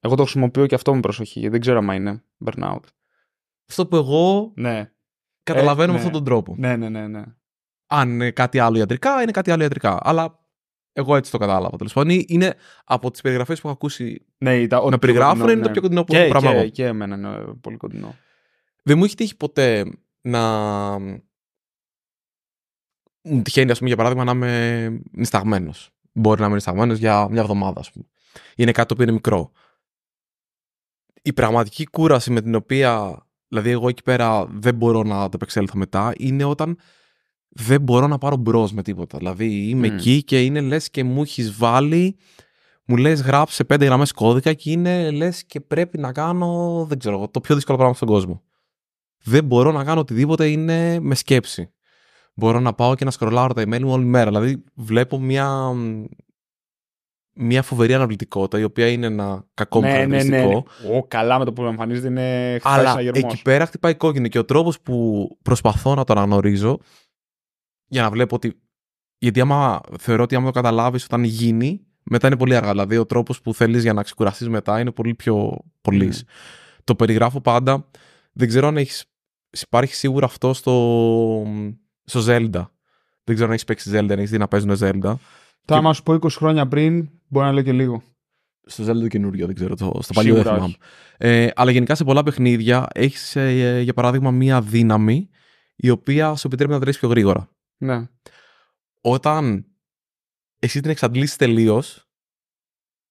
[0.00, 2.80] Εγώ το χρησιμοποιώ και αυτό με προσοχή, γιατί δεν ξέρω αν είναι burnout.
[3.68, 4.90] Αυτό που εγώ Ναι,
[5.42, 5.98] καταλαβαίνω με ναι.
[5.98, 6.54] αυτόν τον τρόπο.
[6.58, 7.06] ναι, ναι, ναι.
[7.06, 7.22] ναι.
[7.86, 9.98] Αν είναι κάτι άλλο ιατρικά, είναι κάτι άλλο ιατρικά.
[10.02, 10.38] Αλλά
[10.92, 11.76] εγώ έτσι το κατάλαβα.
[11.76, 12.54] Τέλος πάντων, είναι
[12.84, 16.12] από τις περιγραφές που έχω ακούσει ναι τα, να περιγράφουν, είναι το πιο κοντινό που
[16.12, 16.68] και, έχω πράγμα και, εγώ.
[16.68, 18.14] και εμένα είναι πολύ κοντινό.
[18.82, 19.84] Δεν μου έχει τύχει ποτέ
[20.20, 20.42] να.
[23.28, 25.72] Μου τυχαίνει, ας πούμε, για παράδειγμα, να είμαι νησταγμένο.
[26.12, 28.04] Μπορεί να είμαι νησταγμένο για μια εβδομάδα, ας πούμε.
[28.56, 29.50] Είναι κάτι το οποίο είναι μικρό.
[31.22, 35.78] Η πραγματική κούραση με την οποία, δηλαδή, εγώ εκεί πέρα δεν μπορώ να το επεξέλθω
[35.78, 36.78] μετά, είναι όταν
[37.48, 39.18] δεν μπορώ να πάρω μπρος με τίποτα.
[39.18, 39.94] Δηλαδή, είμαι Μμ.
[39.94, 42.16] εκεί και είναι λες και μου έχεις βάλει.
[42.84, 47.16] Μου λες, γράψε πέντε γραμμές κώδικα και είναι λες και πρέπει να κάνω, δεν ξέρω,
[47.16, 48.42] εγώ, το πιο δύσκολο πράγμα στον κόσμο.
[49.22, 51.70] Δεν μπορώ να κάνω οτιδήποτε είναι με σκέψη.
[52.38, 54.30] Μπορώ να πάω και να σκρολάρω τα email μου όλη μέρα.
[54.30, 55.72] Δηλαδή, βλέπω μια,
[57.32, 60.18] μια φοβερή αναβλητικότητα, η οποία είναι ένα κακό μου ναι, ναι, ναι.
[60.18, 60.66] χαρακτηριστικό.
[60.88, 60.96] ναι.
[60.96, 63.32] Ω, καλά με το που εμφανίζεται είναι χτυπάει Αλλά σαν γερμός.
[63.32, 66.78] εκεί πέρα χτυπάει κόκκινο και ο τρόπος που προσπαθώ να το αναγνωρίζω
[67.86, 68.60] για να βλέπω ότι.
[69.18, 72.70] Γιατί άμα θεωρώ ότι άμα το καταλάβεις όταν γίνει, μετά είναι πολύ αργά.
[72.70, 76.06] Δηλαδή, ο τρόπος που θέλεις για να ξεκουραστείς μετά είναι πολύ πιο πολύ.
[76.06, 76.10] Μμ.
[76.84, 77.88] Το περιγράφω πάντα.
[78.32, 79.04] Δεν ξέρω αν έχεις.
[79.62, 80.72] Υπάρχει σίγουρα αυτό στο,
[82.06, 82.66] στο Zelda.
[83.24, 85.00] Δεν ξέρω αν έχεις παίξει Zelda, αν έχεις δει να παίζουν Zelda.
[85.00, 85.18] Τώρα,
[85.64, 88.02] και- άμα σου πω 20 χρόνια πριν, μπορεί να λέω και λίγο.
[88.68, 89.74] Στο Zelda το καινούριο, δεν ξέρω.
[89.76, 90.64] Το, στο παλιό δεν Σίγουρα θυμάμαι.
[90.64, 90.78] όχι.
[91.18, 93.36] Ε, αλλά γενικά σε πολλά παιχνίδια έχεις,
[93.82, 95.28] για παράδειγμα, μία δύναμη
[95.76, 97.48] η οποία σου επιτρέπει να τρέχεις πιο γρήγορα.
[97.76, 98.08] Ναι.
[99.00, 99.66] Όταν
[100.58, 102.08] εσύ την εξαντλήσεις τελείως,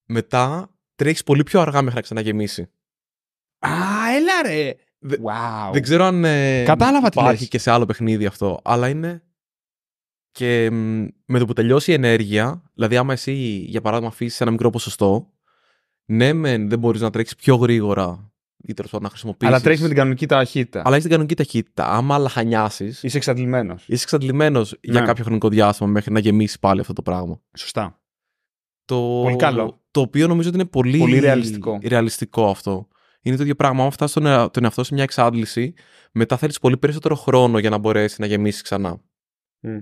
[0.06, 2.62] μετά τρέχεις πολύ πιο αργά μέχρι να ξαναγεμίσει.
[3.60, 3.70] Α,
[4.16, 4.74] έλα ρε!
[5.08, 5.72] Δε- Wow.
[5.74, 7.50] Δεν ξέρω αν ε, Κατάλαβα τι υπάρχει λες.
[7.50, 9.24] και σε άλλο παιχνίδι αυτό, αλλά είναι.
[10.32, 13.34] Και μ, με το που τελειώσει η ενέργεια, δηλαδή άμα εσύ
[13.68, 15.34] για παράδειγμα αφήσεις ένα μικρό ποσοστό,
[16.06, 19.54] ναι, μεν δεν μπορείς να τρέξεις πιο γρήγορα ή τέλος πάντων να χρησιμοποιήσεις.
[19.54, 20.80] Αλλά τρέχεις με την κανονική ταχύτητα.
[20.80, 21.88] Αλλά έχεις την κανονική ταχύτητα.
[21.90, 23.84] Άμα λαχανιάσει, Είσαι εξαντλημένος.
[23.88, 25.06] είσαι εξαντλημένος για Ναι.
[25.06, 27.42] κάποιο χρονικό διάστημα μέχρι να γεμίσεις πάλι αυτό το πράγμα.
[27.58, 28.00] Σωστά.
[28.86, 29.20] Το...
[29.24, 29.82] Πολύ καλό.
[29.92, 31.80] Το οποίο νομίζω ότι είναι πολύ, Πολύ ρεαλιστικό.
[31.88, 32.88] ρεαλιστικό αυτό.
[33.26, 33.84] Είναι το ίδιο πράγμα.
[33.84, 35.74] Αν φτάσεις τον, εα- τον εαυτό σε μια εξάντληση,
[36.12, 39.02] μετά θέλεις πολύ περισσότερο χρόνο για να μπορέσει να γεμίσεις ξανά.
[39.60, 39.78] Μμ.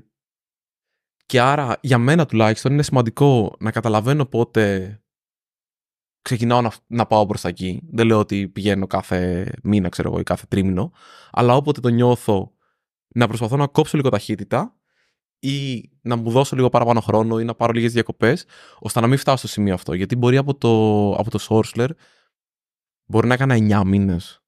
[1.26, 4.98] Και άρα, για μένα τουλάχιστον, είναι σημαντικό να καταλαβαίνω πότε
[6.22, 7.82] ξεκινάω να, να πάω προς τα εκεί.
[7.92, 10.92] Δεν λέω ότι πηγαίνω κάθε μήνα, ξέρω εγώ, ή κάθε τρίμηνο.
[11.32, 12.54] Αλλά όποτε το νιώθω,
[13.16, 14.76] να προσπαθώ να κόψω λίγο ταχύτητα
[15.40, 18.46] ή να μου δώσω λίγο παραπάνω χρόνο ή να πάρω λίγες διακοπές,
[18.80, 19.94] ώστε να μην φτάσω στο σημείο αυτό.
[19.94, 21.90] Γιατί μπορεί από το, από το Sourceler
[23.14, 24.44] μπορεί να έκανα 9 μήνες.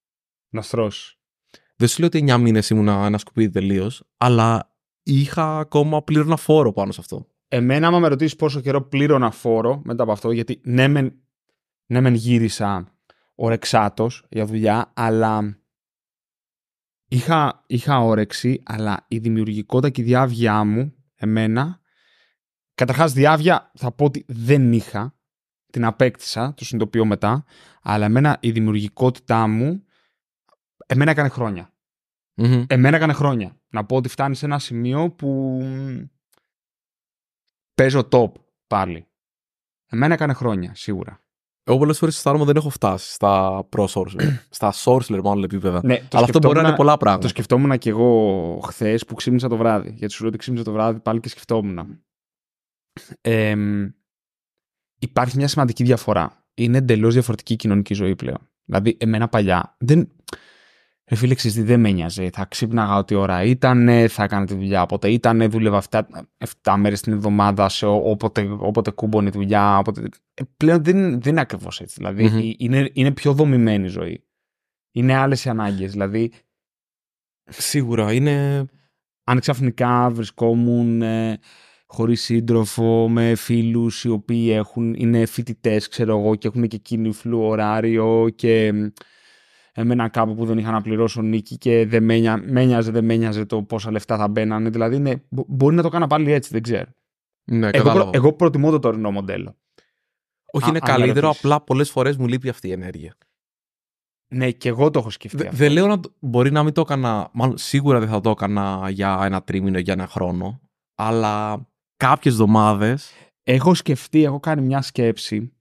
[0.49, 1.17] Να στρώσει.
[1.75, 6.73] Δεν σου λέω ότι 9 μήνες ήμουν ένα σκουπίδι τελείως, αλλά είχα ακόμα πλήρωνα φόρο
[6.73, 7.27] πάνω σε αυτό.
[7.47, 11.21] Εμένα, άμα με ρωτήσεις πόσο καιρό πλήρωνα φόρο μετά από αυτό, γιατί ναι, μεν,
[11.85, 12.93] ναι, μεν γύρισα
[13.35, 15.59] ορεξάτο για δουλειά, αλλά
[17.07, 21.79] είχα, είχα όρεξη, αλλά η δημιουργικότητα και η διάβγειά μου, εμένα,
[22.75, 25.14] καταρχάς διάβγεια θα πω ότι δεν είχα,
[25.75, 27.45] την απέκτησα, το συνειδητοποιώ μετά,
[27.81, 29.85] αλλά εμένα η δημιουργικότητά μου,
[30.85, 31.73] εμένα έκανε χρόνια.
[32.33, 32.63] Μμμ.
[32.67, 33.59] Εμένα έκανε χρόνια.
[33.69, 35.59] Να πω ότι φτάνει σε ένα σημείο που
[37.73, 38.31] παίζω top
[38.67, 39.07] πάλι.
[39.85, 41.19] Εμένα έκανε χρόνια, σίγουρα.
[41.63, 44.37] Εγώ πολλές φορές αισθάνομαι δεν έχω φτάσει στα pro sourceler.
[44.49, 45.81] στα sourceler, μάλλον επίπεδα.
[45.83, 47.23] Ναι, το Αλλά αυτό μπορεί να είναι πολλά πράγματα.
[47.23, 49.89] Το σκεφτόμουν και εγώ χθες που ξύπνησα το βράδυ.
[49.89, 52.03] Γιατί σου λέω ότι ξύπνησα το βράδυ πάλι και σκεφτόμουν.
[53.21, 53.89] Εμ,
[54.99, 56.43] υπάρχει μια σημαντική διαφορά.
[56.53, 58.49] Είναι εντελώς διαφορετική η κοινωνική ζωή πλέον.
[58.65, 60.09] Δηλαδή, εμένα παλιά δεν.
[61.09, 62.29] Ρε φίλε, ξέρεις τι, δεν με νοιάζε.
[62.33, 66.01] Θα ξύπναγα ό,τι ώρα ήταν, θα έκανα τη δουλειά όποτε ήταν, δούλευα 7,
[66.63, 69.77] 7 μέρες την εβδομάδα σε ό- όποτε, όποτε κούμπονε η δουλειά.
[69.77, 70.01] Όποτε...
[70.33, 71.95] Ε, πλέον δεν, δεν είναι ακριβώς έτσι.
[71.97, 72.37] Δηλαδή, Μμμ.
[72.39, 74.23] η- είναι, είναι πιο δομημένη η ζωή.
[74.91, 75.91] Είναι άλλες οι ανάγκες.
[75.91, 76.31] Δηλαδή,
[77.49, 78.65] Σίγουρα είναι.
[79.23, 81.39] αν ξαφνικά βρισκόμουν ε,
[81.95, 87.11] χωρίς σύντροφο, με φίλους οι οποίοι έχουν, είναι φοιτητές, ξέρω εγώ, και έχουν και εκείνοι
[87.13, 88.85] φλου ωράριο και μ,
[89.73, 93.05] εμένα κάπου που δεν είχα να πληρώσω νίκη και δεν με, νοιάζε, με νοιάζε, δεν
[93.05, 94.69] με νοιάζε το πόσα λεφτά θα μπαίνανε.
[94.69, 96.89] Δηλαδή, ναι, μπο- μπορεί να το κάνω πάλι έτσι, δεν ξέρω.
[97.51, 97.99] Ναι, Εγώ, κατάλαβα.
[98.01, 99.57] προ- εγώ προτιμώ το τωρινό μοντέλο.
[100.51, 101.45] Όχι, Α- είναι αν με καλύτερο, ρωτήσεις.
[101.45, 103.15] απλά πολλές φορές μου λείπει αυτή η ενέργεια.
[104.33, 105.37] Ναι, και εγώ το έχω σκεφτεί.
[105.37, 105.57] Δε- αυτό.
[105.57, 105.99] Δεν λέω να.
[105.99, 107.29] το- Μπορεί να μην το έκανα.
[107.33, 110.59] Μάλλον σίγουρα δεν θα το έκανα για ένα τρίμηνο ή για ένα χρόνο.
[110.95, 111.65] Αλλά
[111.97, 113.11] κάποιες εβδομάδες.
[113.43, 115.53] έχω σκεφτεί, έχω κάνει μια σκέψη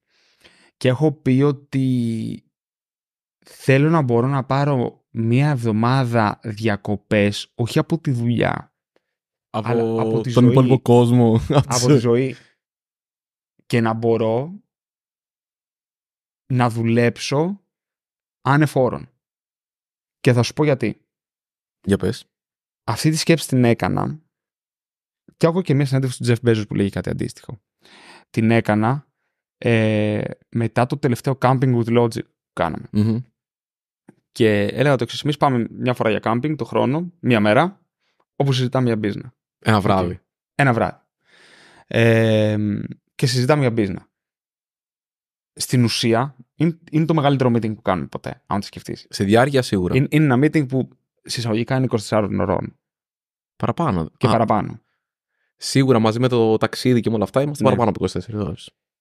[0.77, 2.45] και έχω πει ότι
[3.45, 8.75] θέλω να μπορώ να πάρω μία εβδομάδα διακοπές, όχι από τη δουλειά,
[9.51, 10.53] Από, Αλλά από τη τον ζωή.
[10.53, 11.41] υπόλοιπο κόσμο.
[11.49, 12.37] από τη ζωή
[13.67, 14.53] και να μπορώ
[16.53, 17.61] να δουλέψω
[18.41, 19.09] ανεφόρον.
[20.21, 21.07] Και θα σου πω γιατί.
[21.87, 22.27] Για πες.
[22.85, 24.23] Αυτή τη σκέψη την έκανα
[25.37, 27.61] και έχω και μια συνέντευξη του Jeff Bezos που λέγει κάτι αντίστοιχο.
[28.31, 29.07] Την έκανα
[29.59, 32.87] ε, μετά το τελευταίο camping with logic που κάναμε.
[32.93, 33.19] Μμμ.
[34.33, 37.81] Και έλεγα το εξής: Εμείς πάμε μια φορά για camping το χρόνο, μια μέρα,
[38.37, 39.31] όπου συζητάμε για business.
[39.59, 40.21] Ένα βράδυ.
[40.55, 40.99] Ένα βράδυ.
[41.87, 42.57] Ε,
[43.15, 44.07] και συζητάμε για business.
[45.53, 49.07] Στην ουσία, είναι, είναι το μεγαλύτερο meeting που κάνουμε ποτέ, αν το σκεφτείς.
[49.11, 49.97] Σε διάρκεια σίγουρα.
[49.97, 50.89] Είναι, είναι ένα meeting που
[51.23, 52.79] συσσαγωγικά είναι 24 ώρων
[53.57, 54.11] Παραπάνω.
[54.17, 54.81] και Α, παραπάνω.
[55.57, 57.69] Σίγουρα μαζί με το ταξίδι και με όλα αυτά είμαστε Ναι.
[57.71, 58.55] παραπάνω από 24 ώρε.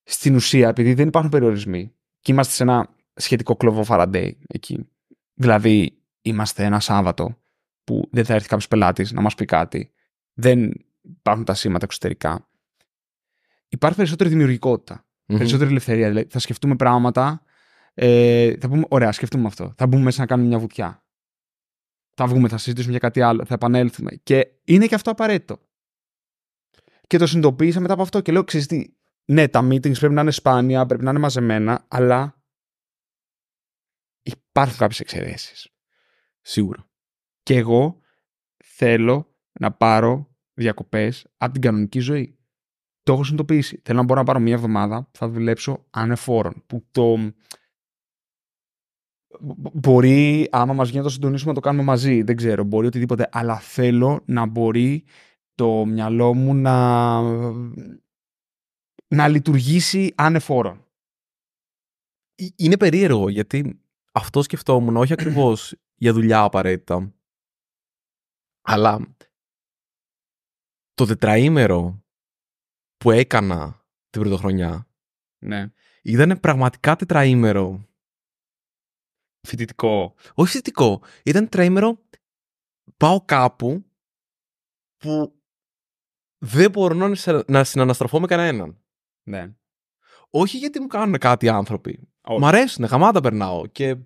[0.03, 4.87] Στην ουσία, επειδή δεν υπάρχουν περιορισμοί και είμαστε σε ένα σχετικό κλωβό Φαραντέι εκεί.
[5.33, 7.37] Δηλαδή, είμαστε ένα Σάββατο
[7.83, 9.91] που δεν θα έρθει κάποιος πελάτης να μας πει κάτι.
[10.33, 12.47] Δεν υπάρχουν τα σήματα εξωτερικά.
[13.67, 15.05] Υπάρχει περισσότερη δημιουργικότητα.
[15.25, 16.07] Περισσότερη ελευθερία.
[16.07, 17.41] Δηλαδή, θα σκεφτούμε πράγματα.
[17.93, 19.73] Ε, θα πούμε, ωραία, σκεφτούμε αυτό.
[19.77, 21.03] Θα μπούμε μέσα να κάνουμε μια βουτιά.
[22.15, 23.45] Θα βγούμε, θα συζητήσουμε για κάτι άλλο.
[23.45, 24.11] Θα επανέλθουμε.
[24.23, 25.59] Και είναι και αυτό απαραίτητο.
[27.13, 28.93] Και το συνειδητοποίησα μετά από αυτό και λέω, ξέρεις τι,
[29.26, 32.43] ναι, τα meetings πρέπει να είναι σπάνια, πρέπει να είναι μαζεμένα, αλλά
[34.21, 35.69] υπάρχουν κάποιες εξαιρέσεις.
[36.41, 36.89] Σίγουρα.
[37.43, 37.99] Και εγώ
[38.63, 42.38] θέλω να πάρω διακοπές από την κανονική ζωή.
[43.04, 43.82] Το έχω συνειδητοποιήσει.
[43.84, 46.63] Θέλω να μπορώ να πάρω μία εβδομάδα που θα δουλέψω ανεφόρον.
[46.67, 47.17] Που το...
[49.39, 52.21] μπο- Μπορεί, άμα μας βγει να το συντονίσουμε, να το κάνουμε μαζί.
[52.21, 53.30] Δεν ξέρω, μπορεί οτιδήποτε.
[53.32, 55.04] Αλλά θέλω να μπορεί
[55.55, 57.21] το μυαλό μου να,
[59.07, 60.87] να λειτουργήσει ανεφόρον.
[62.35, 63.81] Ε, Είναι περίεργο γιατί
[64.13, 67.13] αυτό σκεφτόμουν όχι ακριβώς για δουλειά απαραίτητα.
[68.61, 69.15] Αλλά
[70.93, 72.03] το τετραήμερο
[72.97, 74.87] που έκανα την πρωτοχρονιά
[75.45, 75.71] Ναι.
[76.03, 77.87] ήταν πραγματικά τετραήμερο
[79.47, 80.15] Φοιτητικό.
[80.33, 81.01] Όχι φοιτητικό.
[81.25, 82.05] Ήταν τρέμερο.
[82.97, 83.85] Πάω κάπου
[84.97, 85.42] που
[86.45, 88.77] δεν μπορώ να, σε- να συναναστραφώ με κανέναν.
[89.23, 89.53] Ναι.
[90.29, 92.08] Όχι γιατί μου κάνουν κάτι άνθρωποι.
[92.21, 92.39] Όχι.
[92.39, 93.67] Μ' αρέσουν, γαμάτα περνάω.
[93.67, 93.97] Και...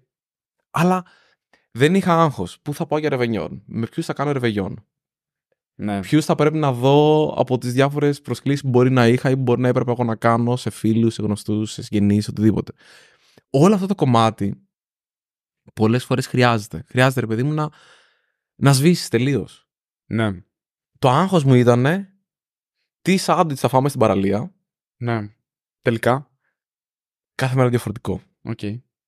[0.71, 1.06] Αλλά
[1.71, 2.60] δεν είχα άγχος.
[2.62, 4.86] Πού θα πάω για ρεβενιόν; Με ποιους θα κάνω ρεβενιόν;
[5.76, 6.00] Ναι.
[6.00, 9.41] Ποιους θα πρέπει να δω από τις διάφορες προσκλήσεις που μπορεί να είχα ή που
[9.41, 12.71] μπορεί να έπρεπε εγώ να κάνω σε φίλους, σε γνωστούς, σε συγγενείς, οτιδήποτε.
[13.50, 14.67] Όλο αυτό το κομμάτι
[15.73, 16.84] πολλές φορές χρειάζεται.
[16.88, 17.69] Χρειάζεται, ρε παιδί μου, να,
[18.56, 19.67] να σβήσεις τελείως.
[20.06, 20.41] Ναι.
[21.00, 22.12] Το άγχος μου ήταν
[23.08, 24.54] τι σάντουιτς θα φάμε στην παραλία.
[24.98, 25.30] Ναι.
[25.82, 26.30] Τελικά.
[27.36, 28.22] Κάθε μέρα διαφορετικό.
[28.43, 28.60] Οκ.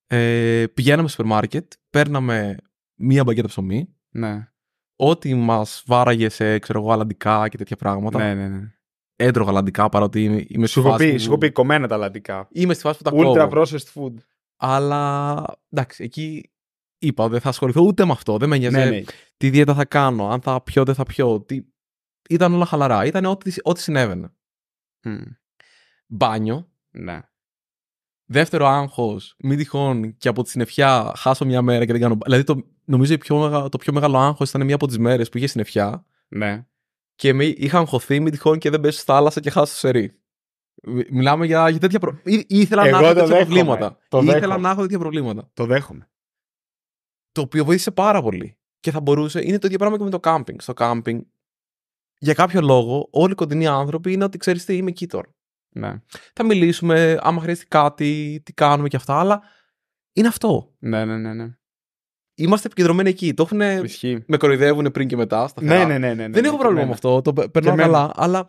[0.06, 2.56] Ε, πηγαίναμε στο σούπερ μάρκετ, παίρναμε
[2.94, 4.48] μία μπαγκέτα ψωμί, Ναι.
[4.96, 8.18] ό,τι μας βάραγε σε ξέρω εγώ, αλαντικά και τέτοια πράγματα.
[8.18, 8.72] Ναι, ναι, ναι.
[9.16, 11.88] Έτρωγα αλαντικά παρότι είμαι, είμαι στη Σου έχω φάση πει, που- σου έχω πει κομμένα
[11.88, 12.48] τα αλαντικά.
[12.52, 13.48] Είμαι στη φάση που τα Ultra κόβω.
[13.62, 14.14] processed food.
[14.56, 16.50] Αλλά εντάξει, εκεί
[16.98, 18.36] είπα δεν θα ασχοληθώ ούτε με αυτό.
[18.36, 19.02] Δεν με νοιάζει Ναι, ναι.
[19.36, 21.40] τι δίαιτα θα κάνω, αν θα πιω, δεν θα πιω.
[21.40, 21.60] Τι...
[22.28, 23.04] Ήταν όλα χαλαρά.
[23.04, 24.32] Ήταν ό,τι, ό,τι συνέβαινε.
[25.04, 25.20] Μμ.
[26.06, 26.70] Μπάνιο.
[26.90, 27.20] Ναι.
[28.24, 32.16] Δεύτερο άγχος, μην τυχόν και από τη συννεφιά χάσω μια μέρα και δεν κάνω.
[32.24, 35.28] Δηλαδή, το, νομίζω η πιο μεγα- το πιο μεγάλο άγχος ήταν μια από τις μέρες
[35.28, 36.66] που είχε συννεφιά Ναι.
[37.14, 40.20] και με είχα αγχωθεί μην τυχόν και δεν πέσει στη θάλασσα και χάσω το σερί.
[40.82, 42.20] Μι- Μιλάμε για, για τέτοια προ...
[42.24, 43.44] Ή, ήθελα Εγώ να έχω το τέτοια δέχομαι.
[43.64, 43.98] προβλήματα.
[44.08, 44.58] Το ήθελα δέχομαι.
[44.60, 45.50] να έχω τέτοια προβλήματα.
[45.54, 46.10] Το δέχομαι.
[47.32, 48.58] Το οποίο βοήθησε πάρα πολύ.
[48.80, 49.40] Και θα μπορούσε.
[49.44, 50.58] Είναι το ίδιο πράγμα και με το κάμπινγκ.
[50.60, 51.20] Στο κάμπινγκ,
[52.22, 55.34] για κάποιο λόγο, όλοι οι κοντινοί άνθρωποι είναι ότι ξέρεις τι, είμαι εκεί τώρα.
[55.74, 56.02] Ναι.
[56.32, 59.42] Θα μιλήσουμε, άμα χρειαστεί κάτι, τι κάνουμε και αυτά, αλλά
[60.12, 60.74] είναι αυτό.
[60.78, 61.34] Ναι, ναι, ναι.
[61.34, 61.54] ναι.
[62.34, 63.34] Είμαστε επικεντρωμένοι εκεί.
[63.34, 63.60] Το έχουν.
[63.84, 64.24] Ισχύει.
[64.26, 65.48] Με κοροϊδεύουν πριν και μετά.
[65.48, 65.78] Σταθερά.
[65.78, 66.32] Ναι, ναι, ναι, ναι, ναι.
[66.34, 66.86] Δεν έχω και πρόβλημα εμένα.
[66.86, 67.22] με αυτό.
[67.22, 67.88] Το πε- περνάω εμένα.
[67.88, 68.12] καλά.
[68.16, 68.48] Αλλά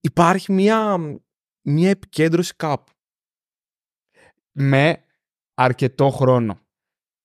[0.00, 0.98] υπάρχει μια,
[1.66, 2.92] μια επικέντρωση κάπου.
[4.52, 5.04] Με
[5.54, 6.60] αρκετό χρόνο.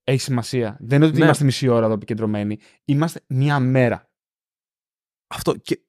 [0.03, 0.77] Έχει σημασία.
[0.79, 1.23] Δεν είναι ότι Ναι.
[1.23, 2.59] είμαστε μισή ώρα εδώ επικεντρωμένοι.
[2.85, 4.09] Είμαστε μία μέρα.
[5.27, 5.55] Αυτό.
[5.55, 5.81] Και,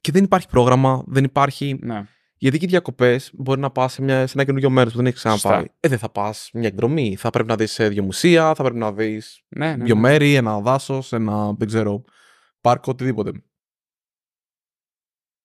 [0.00, 1.78] και δεν υπάρχει πρόγραμμα, δεν υπάρχει.
[1.82, 2.06] Ναι.
[2.34, 5.06] Γιατί και οι διακοπές μπορεί να πας σε, μια- σε ένα καινούριο μέρος που δεν
[5.06, 5.60] έχεις ξαναπάει.
[5.60, 5.76] Σωστά.
[5.80, 7.16] Ε, δεν θα πας μια εκδρομή.
[7.16, 10.00] Θα πρέπει να δεις δύο μουσεία, θα πρέπει να δεις Ναι, ναι, δύο ναι.
[10.00, 12.04] μέρη, ένα δάσος, ένα δεν ξέρω,
[12.60, 13.32] πάρκο, οτιδήποτε.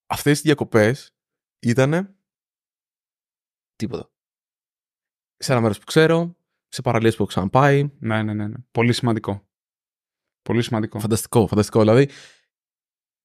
[0.06, 1.16] Αυτές οι διακοπές
[1.58, 2.16] ήταν.
[3.76, 4.10] τίποτα.
[5.36, 6.36] Σε ένα μέρος που ξέρω,
[6.68, 7.90] σε παραλίες που έχω ξαναπάει.
[7.98, 8.56] Ναι, ναι, ναι, ναι.
[8.70, 9.48] Πολύ σημαντικό.
[10.42, 10.98] Πολύ σημαντικό.
[11.00, 11.80] Φανταστικό, φανταστικό.
[11.80, 12.08] Δηλαδή,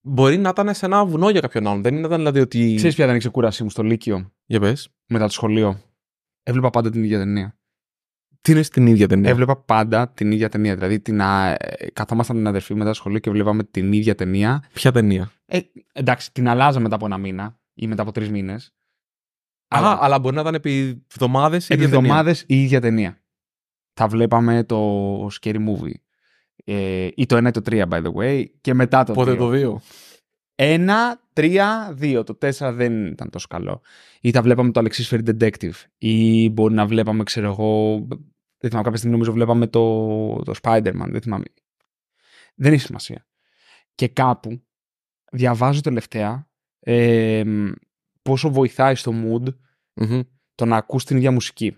[0.03, 1.81] μπορεί να ήταν σε ένα βουνό για κάποιον άλλον.
[1.81, 2.73] Δεν ήταν δηλαδή ότι.
[2.75, 4.89] Ξέρεις ποια ήταν η ξεκούρασή μου στο Λύκειο; Για πες.
[5.07, 5.81] μετά το σχολείο.
[6.43, 7.57] Έβλεπα πάντα την ίδια ταινία.
[8.41, 10.75] Τι είναι στην ίδια ταινία; Έβλεπα πάντα την ίδια ταινία.
[10.75, 11.57] Δηλαδή, την, α, ε,
[11.93, 14.63] καθόμασταν την αδερφή μετά το σχολείο και βλέπαμε την ίδια ταινία.
[14.73, 15.59] Ποια ταινία; Ε,
[15.93, 18.73] εντάξει, την αλλάζαμε μετά από ένα μήνα ή μετά από τρεις μήνες.
[19.67, 23.17] Α, αλλά μπορεί να ήταν επί εβδομάδες ή Επί εβδομάδες η ίδια ταινία.
[23.93, 25.93] Θα βλέπαμε το Scary Movie.
[26.63, 28.45] Ε, ή το 1 ή το 3, by the way.
[28.61, 29.37] Και μετά το Πότε 2.
[29.37, 29.81] το δύο;
[30.55, 30.89] 1,
[31.33, 31.59] 3,
[31.99, 32.23] 2.
[32.25, 33.81] Το 4 δεν ήταν τόσο καλό.
[34.21, 35.73] Ή θα βλέπαμε το Alexis Ferry Detective.
[35.97, 37.95] Ή μπορεί να βλέπαμε, ξέρω εγώ.
[38.57, 41.07] Δεν θυμάμαι κάποια στιγμή, νομίζω βλέπαμε το, το Spider-Man.
[41.07, 41.43] Δεν θυμάμαι.
[42.55, 43.27] Δεν έχει σημασία.
[43.95, 44.63] Και κάπου
[45.31, 46.47] διαβάζω τελευταία
[46.79, 47.43] ε,
[48.21, 49.53] πόσο βοηθάει στο mood
[49.93, 50.21] Μμμ.
[50.55, 51.77] το να ακούς την ίδια μουσική.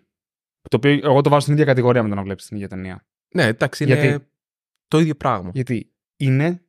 [0.70, 3.06] Το οποίο εγώ το βάζω στην ίδια κατηγορία με το να βλέπεις την ίδια ταινία.
[3.36, 4.26] Ναι, εντάξει, είναι Γιατί;
[4.88, 5.52] Το ίδιο πράγμα.
[5.54, 6.68] Γιατί είναι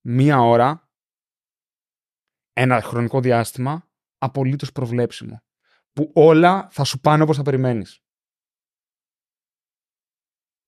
[0.00, 0.90] μία ώρα,
[2.52, 5.42] ένα χρονικό διάστημα, απολύτως προβλέψιμο.
[5.92, 8.00] Που όλα θα σου πάνε όπως θα περιμένεις.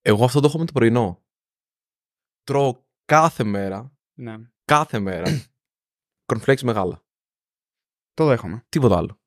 [0.00, 1.24] Εγώ αυτό το έχω με το πρωινό.
[2.42, 4.36] Τρώω κάθε μέρα, Ναι.
[4.64, 5.24] κάθε μέρα,
[6.32, 7.04] cornflakes μεγάλα.
[8.14, 8.64] Το δέχομαι.
[8.68, 9.20] Τίποτα άλλο.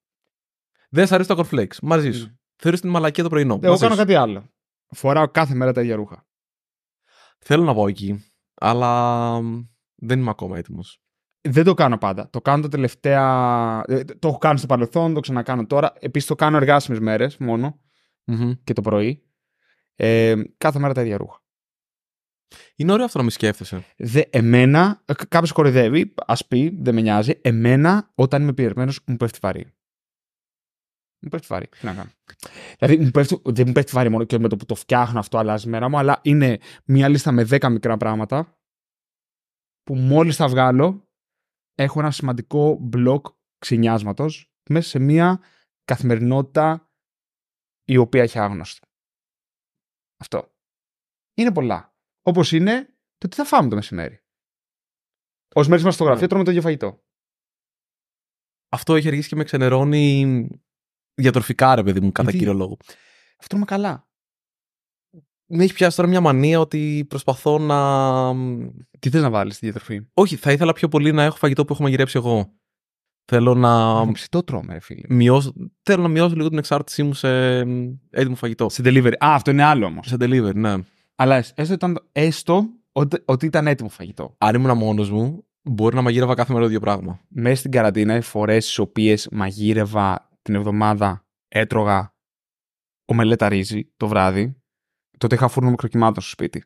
[0.89, 1.79] Δεν σ' αρέσει το cornflakes.
[1.81, 2.25] Μαζί σου.
[2.25, 2.35] Ναι.
[2.55, 3.53] Θεωρείς την μαλακία το πρωινό.
[3.61, 3.99] Εγώ μαζί κάνω σου.
[3.99, 4.51] κάτι άλλο.
[4.87, 6.26] Φοράω κάθε μέρα τα ίδια ρούχα.
[7.39, 8.25] Θέλω να πάω εκεί.
[8.53, 9.61] Αλλά μ,
[9.95, 11.01] δεν είμαι ακόμα έτοιμος.
[11.41, 12.29] Δεν το κάνω πάντα.
[12.29, 13.83] Το κάνω τα τελευταία.
[13.87, 15.93] ε, Το έχω κάνει στο παρελθόν, το ξανακάνω τώρα.
[15.99, 17.79] Επίσης το κάνω εργάσιμες μέρες μόνο
[18.63, 19.21] και το πρωί.
[19.95, 21.41] Ε, κάθε μέρα τα ίδια ρούχα.
[22.75, 23.85] Είναι ωραίο αυτό να μη σκέφτεσαι.
[23.97, 27.39] Δε, εμένα, κάποιος κοροϊδεύει, ας πει, δεν με νοιάζει.
[27.41, 29.76] Εμένα, όταν είμαι πιεσμένο, μου πέφτει βαρύ.
[31.19, 31.67] Μου πέφτει βαρύ.
[31.67, 32.11] Τι να κάνω.
[32.79, 35.37] Δηλαδή, μου πέφτει, δεν μου πέφτει βαρύ μόνο και με το που το φτιάχνω αυτό
[35.37, 38.59] αλλάζει η μέρα μου, αλλά είναι μια λίστα με 10 μικρά πράγματα
[39.83, 41.09] που μόλις τα βγάλω,
[41.75, 43.25] έχω ένα σημαντικό μπλοκ
[43.57, 45.41] ξυνιάσματος μέσα σε μια
[45.83, 46.91] καθημερινότητα
[47.83, 48.87] η οποία έχει άγνωστη.
[50.17, 50.55] Αυτό.
[51.33, 51.95] Είναι πολλά.
[52.21, 54.21] Όπως είναι το τι θα φάμε το μεσημέρι.
[55.55, 57.05] Ω μέρε μας στο γραφείο τρώμε το ίδιο φαγητό.
[58.69, 60.47] Αυτό έχει αρχίσει και με ξενερώνει
[61.17, 62.77] διατροφικά, ρε παιδί μου, κατά Γιατί; κύριο λόγο.
[63.39, 64.07] Αυτό είμαι καλά.
[65.49, 68.33] Με έχει πιάσει τώρα μια μανία ότι προσπαθώ να.
[68.99, 71.73] Τι θες να βάλεις στη διατροφή; Όχι, θα ήθελα πιο πολύ να έχω φαγητό που
[71.73, 72.53] έχω μαγειρέψει εγώ.
[73.25, 74.11] Θέλω να.
[74.11, 75.01] Ψητό τρώμε, ρε φίλε.
[75.09, 75.53] Μειώσω...
[75.83, 77.57] Θέλω να μειώσω λίγο την εξάρτησή μου σε
[78.09, 78.69] έτοιμο φαγητό.
[78.69, 79.13] Σε delivery.
[79.25, 80.07] Α, αυτό είναι άλλο όμως.
[80.07, 80.73] Σε delivery, ναι.
[81.15, 84.35] Αλλά έστω, ήταν, έστω ότι, ότι ήταν έτοιμο φαγητό.
[84.37, 87.19] Αν ήμουν μόνος μου, μπορεί να μαγείρευα κάθε μέρα το ίδιο πράγμα.
[87.27, 92.15] Μέσα στην καραντίνα, οι φορές στις οποίες μαγείρευα την εβδομάδα, έτρωγα
[93.05, 94.61] ομελέτα ρύζι το βράδυ,
[95.17, 96.63] τότε είχα φούρνο μικροκυμάτων στο σπίτι.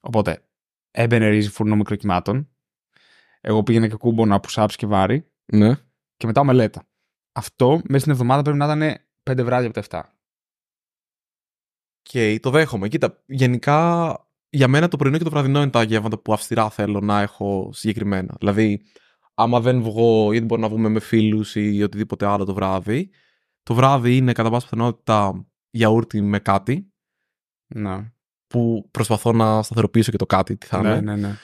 [0.00, 0.48] Οπότε
[0.90, 2.50] έμπαινε ρύζι φούρνο μικροκυμάτων.
[3.40, 5.32] Εγώ πήγαινα και κούμπονα που και βάρη.
[5.52, 5.74] Ναι.
[6.16, 6.88] Και μετά ομελέτα.
[7.32, 10.10] Αυτό μέσα στην εβδομάδα πρέπει να ήταν 5 βράδια από τα 7.
[12.02, 12.88] Και το δέχομαι.
[12.88, 17.00] Κοίτα, γενικά για μένα το πρωινό και το βραδινό είναι τα γεύματα που αυστηρά θέλω
[17.00, 18.34] να έχω συγκεκριμένα.
[18.38, 18.82] Δηλαδή,
[19.38, 23.10] άμα δεν βγω ή δεν μπορώ να βγούμε με φίλους ή οτιδήποτε άλλο το βράδυ,
[23.62, 26.92] το βράδυ είναι κατά πάσα πιθανότητα γιαούρτι με κάτι.
[27.66, 28.12] Ναι.
[28.46, 31.00] Που προσπαθώ να σταθεροποιήσω και το κάτι, τι θα ναι, είναι.
[31.00, 31.36] Ναι, ναι.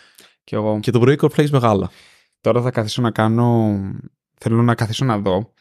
[0.45, 0.81] Και, εγώ...
[0.81, 1.91] και το πρωί cornflakes μεγάλα.
[2.41, 3.79] Τώρα θα καθίσω να κάνω.
[4.39, 5.53] Θέλω να καθίσω να δω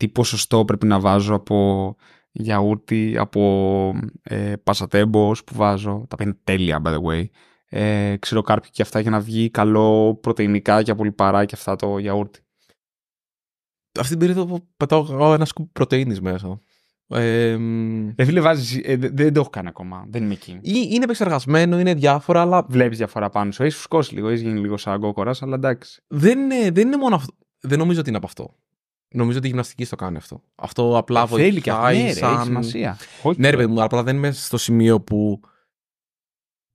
[0.00, 1.96] τι ποσοστό πρέπει να βάζω από
[2.32, 6.06] γιαούρτι, από ε, πασατέμπος που βάζω.
[6.08, 7.24] Τα πέντε τέλεια, by the way.
[7.72, 12.40] Ε, ξηροκάρπια και αυτά για να βγει καλό πρωτεϊνικά και απολυπαρά και αυτά το γιαούρτι.
[14.00, 16.60] Αυτή την περίοδο πετάω ένα σκουπ πρωτεΐνης μέσα.
[17.06, 17.58] Ε,
[18.16, 20.04] ε, φίλε, βάζεις, ε, δεν το έχω κάνει ακόμα.
[20.08, 20.60] Δεν είμαι εκεί.
[20.62, 22.66] Είναι επεξεργασμένο, είναι διάφορα, αλλά.
[22.68, 23.62] Βλέπεις διαφορά πάνω σου.
[23.62, 26.02] Έχεις φουσκώσει λίγο, έχεις γίνει λίγο σαν κόκορα, αλλά εντάξει.
[26.06, 27.34] Δεν είναι, δεν είναι μόνο αυτό.
[27.60, 28.56] Δεν νομίζω ότι είναι από αυτό.
[29.14, 30.42] Νομίζω ότι η γυμναστική στο κάνει αυτό.
[30.54, 31.48] Αυτό απλά βοηθάει.
[31.48, 32.02] Θέλει και αυτό.
[32.02, 32.34] Ναι, σαν...
[32.34, 32.98] έχει σημασία.
[33.36, 35.40] Ναι, ρε παιδί μου, απλά δεν είμαι στο σημείο που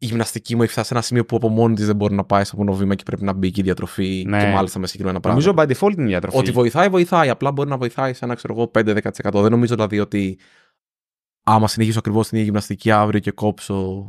[0.06, 2.24] η γυμναστική μου έχει φτάσει σε ένα σημείο που από μόνη της δεν μπορεί να
[2.24, 4.40] πάει στο επόμενο βήμα και πρέπει να μπει και η διατροφή ναι.
[4.40, 5.48] και μάλιστα με συγκεκριμένα πράγματα.
[5.48, 6.38] Νομίζω by default είναι η διατροφή.
[6.38, 7.30] Ότι βοηθάει, βοηθάει.
[7.30, 9.42] Απλά μπορεί να βοηθάει σε ένα, ξέρω εγώ, 5-10%.
[9.42, 10.40] Δεν νομίζω δηλαδή ότι
[11.44, 14.06] άμα συνεχίσω ακριβώς την ίδια γυμναστική αύριο και κόψω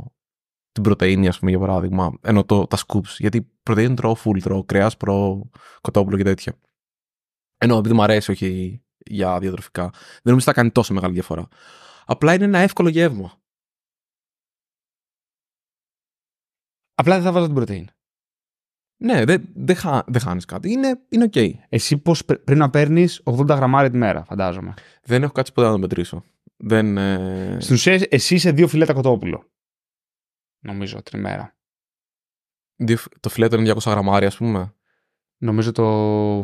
[0.73, 3.15] την πρωτενη, ας πούμε, για παράδειγμα, ενώ το, τα scoops.
[3.19, 5.49] Γιατί πρωτενη τρώω full, τρώω κρέας, προ
[5.81, 6.59] κοτόπουλο και τέτοια.
[7.59, 9.83] Ενώ επειδή μου αρέσει, όχι για διατροφικά.
[9.83, 11.49] Δεν νομίζω ότι θα κάνει τόσο μεγάλη διαφορά.
[12.05, 13.33] Απλά είναι ένα εύκολο γεύμα.
[16.99, 17.87] Απλά δεν θα βάζω την πρωτενη.
[18.97, 20.71] Ναι, δεν δε, χα, δε χάνεις κάτι.
[20.71, 21.51] Είναι, είναι OK.
[21.69, 24.75] Εσύ πώς πρέπει να παίρνεις 80 γραμμάρια τη μέρα, φαντάζομαι.
[25.03, 26.25] Δεν έχω κάτσει ποτέ να το μετρήσω.
[26.57, 27.57] Δεν, ε...
[27.61, 29.51] Στην ουσία, εσύ είσαι δύο φιλέτα κοτόπουλο.
[30.61, 31.57] Νομίζω την ημέρα.
[33.21, 34.75] Το φιλέτο είναι 200 γραμμάρια, ας πούμε.
[35.39, 36.41] Νομίζω το,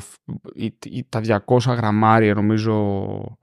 [1.08, 3.38] τα 200 γραμμάρια, νομίζω.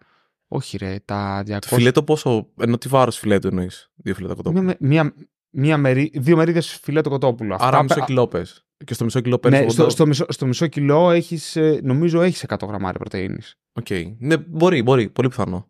[0.47, 1.57] Όχι, ρε, τα 200.
[1.59, 2.49] Το φιλέτο πόσο.
[2.59, 3.91] Ενώ τι βάρος φιλέτο εννοείς.
[3.95, 4.63] Δύο φιλέτα κοτόπουλο.
[4.63, 5.13] Μία, μία,
[5.49, 7.55] μία μερί, δύο μερίδες φιλέτο κοτόπουλο.
[7.59, 7.83] Άρα Αυτά...
[7.83, 8.63] μισό κιλό πες.
[8.85, 9.61] Και στο μισό κιλό παίρνεις.
[9.61, 13.41] Ναι, στο, στο, μισό, στο μισό κιλό έχεις, ε, νομίζω έχεις 100 γραμμάρια πρωτεΐνη.
[13.73, 13.85] OK.
[13.89, 14.15] Okay.
[14.19, 15.09] Ναι, μπορεί, μπορεί.
[15.09, 15.69] Πολύ πιθανό.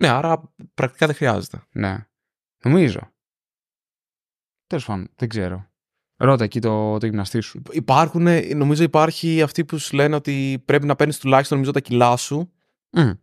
[0.00, 1.62] Ναι, άρα πρακτικά δεν χρειάζεται.
[1.70, 2.06] Ναι.
[2.64, 3.00] Νομίζω.
[4.66, 5.70] Τέλος πάντων, δεν ξέρω.
[6.16, 7.62] Ρώτα εκεί το, το γυμναστή σου.
[7.70, 12.16] Υπάρχουν, νομίζω υπάρχει αυτοί που σου λένε ότι πρέπει να παίρνεις τουλάχιστον νομίζω τα κιλά
[12.16, 12.52] σου.
[12.96, 13.18] Μμ.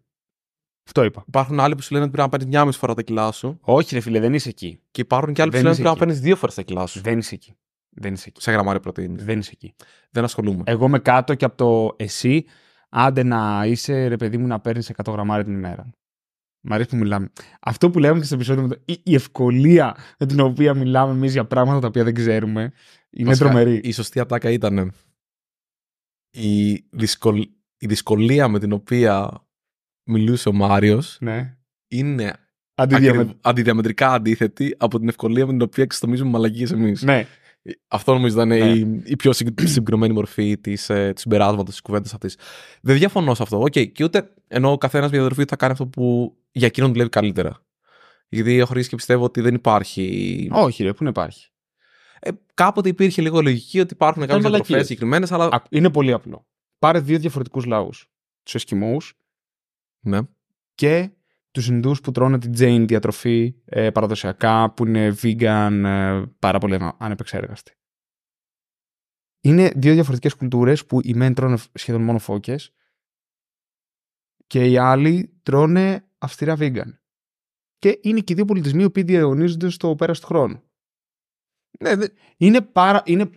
[0.86, 1.24] Αυτό είπα.
[1.28, 3.58] Υπάρχουν άλλοι που σου λένε ότι πρέπει να παίρνεις μιάμιση φορά τα κιλά σου.
[3.62, 4.80] Όχι, ρε φίλε, δεν είσαι εκεί.
[4.92, 6.86] Και υπάρχουν και άλλοι που σου λένε ότι πρέπει να παίρνεις δύο φορές τα κιλά
[6.86, 7.02] σου.
[7.02, 7.56] Δεν είσαι εκεί.
[7.90, 8.42] Δεν είσαι εκεί.
[8.42, 9.16] Σε γραμμάρια πρωτενη.
[9.24, 9.76] Δεν είσαι εκεί.
[10.10, 10.64] Δεν ασχολούμαι.
[10.66, 12.46] Εγώ είμαι κάτω και από το εσύ,
[12.90, 15.90] άντε να είσαι ρε παιδί μου να παίρνεις 100 γραμμάρια την ημέρα.
[16.68, 17.32] Μ' αρέσει που μιλάμε.
[17.60, 18.70] Αυτό που λέμε και στο επεισόδιο,
[19.04, 22.72] η ευκολία με την οποία μιλάμε εμείς για πράγματα τα οποία δεν ξέρουμε,
[23.10, 23.82] είναι Βασικά, τρομερή.
[23.84, 24.94] Η σωστή ατάκα ήταν
[26.32, 27.38] η, δυσκολ...
[27.78, 29.45] η δυσκολία με την οποία
[30.06, 31.56] μιλούσε ο Μάριος ναι.
[31.88, 32.34] είναι
[32.76, 33.36] Αντιδιαμε...
[33.42, 37.02] αντιδιαμετρικά αντίθετη από την ευκολία με την οποία εξτομίζουμε μαλακίες εμείς.
[37.02, 37.28] Ναι.
[37.88, 38.58] Αυτό νομίζω ήταν ναι.
[38.58, 42.38] η, η, πιο συγκεκριμένη μορφή της ε, συμπεράσματος της κουβέντας αυτής.
[42.82, 43.62] Δεν διαφωνώ σε αυτό.
[43.62, 43.92] Okay.
[43.92, 47.64] Και ούτε ενώ ο καθένας με διαδροφή θα κάνει αυτό που για εκείνον δουλεύει καλύτερα.
[48.30, 50.48] Γιατί έχω αρχίσει και πιστεύω ότι δεν υπάρχει.
[50.52, 51.50] Όχι, ρε, πού να υπάρχει;
[52.20, 55.64] Ε, κάποτε υπήρχε λίγο λογική ότι υπάρχουν κάποιες διατροφέ συγκεκριμένες, αλλά.
[55.70, 56.48] Είναι πολύ απλό.
[56.80, 58.10] Πάρε δύο διαφορετικούς λαούς.
[58.44, 58.98] Τους Εσκιμού
[60.06, 60.20] ναι.
[60.76, 61.10] και
[61.52, 66.94] τους Ινδούς που τρώνε την Jane διατροφή ε, παραδοσιακά, που είναι vegan, ε, πάρα πολύ
[66.98, 67.74] ανεπεξέργαστη.
[69.42, 72.74] Είναι δύο διαφορετικές κουλτούρες που οι μεν τρώνε σχεδόν μόνο φώκες
[74.48, 76.98] και οι άλλοι τρώνε αυστηρά vegan.
[77.78, 80.64] Και είναι και οι δύο πολιτισμοί οι οποίοι διαιωνίζονται στο πέρας του χρόνου.
[81.80, 81.92] Ναι,
[82.38, 83.30] είναι, πάρα, είναι,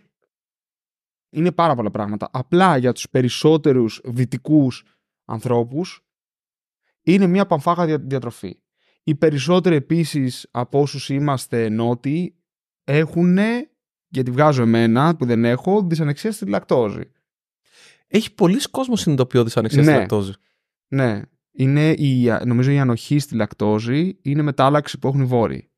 [1.31, 2.29] είναι πάρα πολλά πράγματα.
[2.33, 4.85] Απλά για τους περισσότερους δυτικούς
[5.25, 6.08] ανθρώπους
[7.13, 8.61] είναι μια παμφάγα διατροφή.
[9.03, 12.37] Οι περισσότεροι επίσης από όσους είμαστε νότιοι
[12.85, 13.39] έχουν,
[14.09, 17.11] γιατί βγάζω εμένα που δεν έχω, δυσανεξία στη λακτόζη.
[18.07, 19.89] Έχει πολλοί κόσμος συνειδητοποιώ δυσανεξία ναι.
[19.91, 20.33] στη λακτόζη.
[20.89, 21.23] Ναι.
[21.51, 25.71] είναι η, νομίζω η ανοχή στη λακτόζη είναι μετάλλαξη που έχουν οι βόρειοι.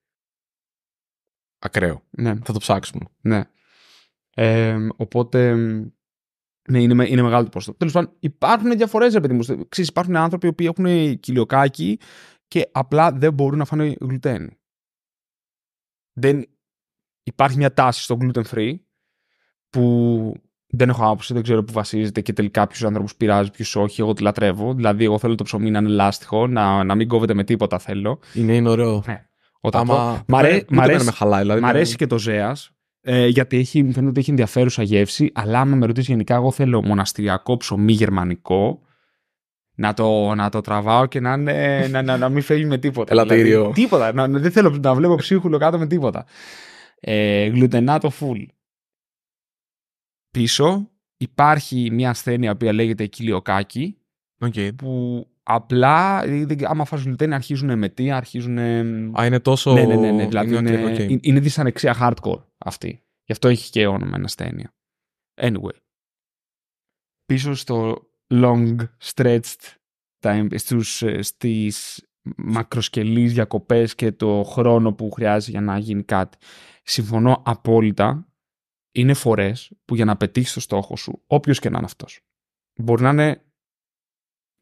[1.59, 2.03] Ακραίο.
[2.11, 3.05] Ναι, Θα το ψάξουμε.
[3.21, 3.45] ναι.
[4.35, 5.57] Ε, οπότε,
[6.71, 7.75] ναι, είναι, με- είναι μεγάλο το ποσοστό.
[7.75, 9.41] Τέλος πάντων, υπάρχουν διαφορές, ρε παιδί μου.
[9.69, 11.99] Ξέρεις, υπάρχουν άνθρωποι οι οποίοι έχουν κοιλιοκάκι
[12.49, 14.59] και απλά δεν μπορούν να φάνε γλουτένι.
[16.13, 16.45] Δεν...
[17.23, 18.75] Υπάρχει μια τάση στο gluten free
[19.71, 20.35] που
[20.67, 24.01] δεν έχω άποψη, δεν ξέρω που βασίζεται και τελικά ποιους άνθρωπου πειράζει, ποιους όχι.
[24.01, 24.75] Εγώ τη λατρεύω.
[24.75, 28.19] Δηλαδή, εγώ θέλω το ψωμί να είναι λάστιχο, να, να μην κόβεται με τίποτα θέλω.
[28.35, 29.03] Είναι, είναι ωραίο.
[29.61, 30.25] Όταν Άμα.
[30.29, 31.41] Μ' αρέ- ούτε μ' αρέσει- εμένα με χαλάει.
[31.41, 32.71] Δηλαδή, Μ' αρέσει και το Ζέας.
[33.03, 35.31] Ε, γιατί έχει, μου φαίνεται ότι έχει ενδιαφέρουσα γεύση.
[35.35, 38.83] Αλλά άμα με ρωτήσεις γενικά, εγώ θέλω μοναστηριακό ψωμί γερμανικό.
[39.75, 43.13] Να το, να το τραβάω και να, είναι, να, να, να μην φεύγει με τίποτα.
[43.13, 43.59] Ελατήριο.
[43.59, 44.13] Δηλαδή, τίποτα.
[44.13, 46.27] Να, δεν θέλω να βλέπω ψίχουλο κάτω με τίποτα.
[47.01, 48.47] Ε, γλουτενάτο full.
[50.31, 53.97] Επίσης υπάρχει μια ασθένεια που λέγεται κοιλιοκάκι
[54.41, 54.55] Οκ.
[54.77, 58.59] που απλά ε, δεν- άμα φας γλουτένη αρχίζουν εμετοί, αρχίζουν
[59.19, 59.73] Α, είναι τόσο.
[59.73, 60.27] ναι, ναι, ναι, ναι.
[60.27, 60.99] Δηλαδή είναι, OK, OK.
[60.99, 63.03] είναι, είναι δυσανεξία hardcore αυτή.
[63.25, 64.75] Γι' αυτό έχει και όνομα ένα ασθένεια.
[65.41, 65.77] Anyway.
[67.25, 69.75] Πίσω στο long stretched
[70.21, 72.05] time, στους, ε, στις
[72.37, 76.39] μακροσκελείς διακοπές και το χρόνο που χρειάζεται για να γίνει κάτι.
[76.83, 78.25] Συμφωνώ απόλυτα.
[78.95, 82.21] Είναι φορές που για να πετύχεις το στόχο σου, όποιος και να είναι αυτός,
[82.81, 83.45] μπορεί να είναι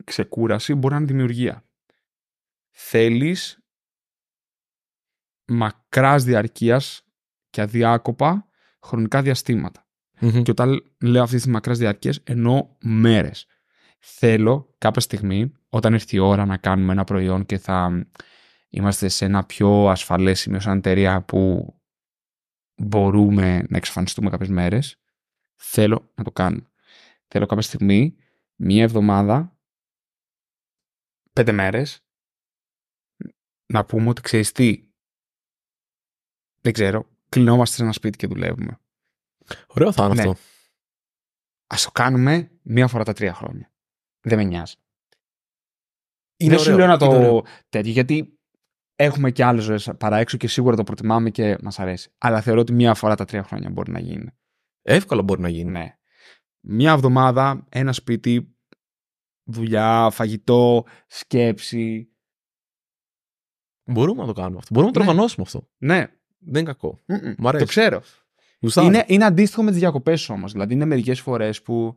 [0.04, 1.64] ξεκούραση, μπορεί να είναι δημιουργία.
[2.70, 3.58] Θέλεις
[5.44, 7.02] μακράς διαρκείας
[7.50, 8.48] και αδιάκοπα
[8.80, 9.86] χρονικά διαστήματα.
[10.20, 10.42] Μμμ.
[10.42, 13.46] Και όταν λέω αυτή τη μακράς διαρκείας εννοώ μέρες.
[13.98, 18.06] Θέλω κάποια στιγμή, όταν έρθει η ώρα να κάνουμε ένα προϊόν και θα
[18.68, 21.72] είμαστε σε ένα πιο ασφαλές σημείο σαν εταιρεία που
[22.76, 25.00] μπορούμε να εξαφανιστούμε κάποιες μέρες,
[25.54, 26.66] θέλω να το κάνουμε.
[27.26, 28.16] Θέλω κάποια στιγμή,
[28.56, 29.57] μία εβδομάδα,
[31.38, 32.04] πέντε μέρες,
[33.66, 34.88] να πούμε ότι ξέρεις τι,
[36.60, 38.80] δεν ξέρω, κλεινόμαστε σε ένα σπίτι και δουλεύουμε.
[39.66, 40.20] Ωραίο θα είναι Ναι.
[40.20, 40.36] αυτό.
[41.66, 43.72] Ας το κάνουμε μία φορά τα τρία χρόνια.
[44.20, 44.74] Δεν με νοιάζει.
[46.36, 47.44] Είναι δεν σου ωραίο, λέω να είναι το ωραίο.
[47.68, 48.38] τέτοιο, γιατί
[48.96, 52.10] έχουμε και άλλες ζωές παρά έξω και σίγουρα το προτιμάμε και μας αρέσει.
[52.18, 54.30] Αλλά θεωρώ ότι μία φορά τα τρία χρόνια μπορεί να γίνει.
[54.82, 55.70] Εύκολα μπορεί να γίνει.
[55.70, 55.98] Ναι.
[56.60, 58.57] Μία εβδομάδα, ένα σπίτι,
[59.48, 62.12] δουλειά, φαγητό, σκέψη.
[63.84, 64.74] Μπορούμε να το κάνουμε αυτό.
[64.74, 65.10] Μπορούμε να το Ναι.
[65.10, 65.68] οργανώσουμε αυτό.
[65.78, 65.98] Ναι,
[66.38, 66.98] Δεν είναι κακό.
[67.06, 67.34] Mm-mm.
[67.38, 67.64] Μ' αρέσει.
[67.64, 68.02] το ξέρω.
[68.60, 68.86] Γουστάρω.
[68.86, 70.52] Είναι, είναι αντίστοιχο με τις διακοπές όμως.
[70.52, 71.96] Δηλαδή, είναι μερικές φορές που.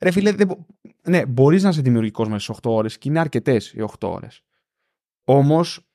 [0.00, 0.46] Ρε φίλε, δεν...
[0.46, 0.66] μπο-
[1.02, 4.42] ναι, μπορείς να είσαι δημιουργικός μέσα στις 8 ώρες και είναι αρκετές οι 8 ώρες.
[5.24, 5.88] Όμως,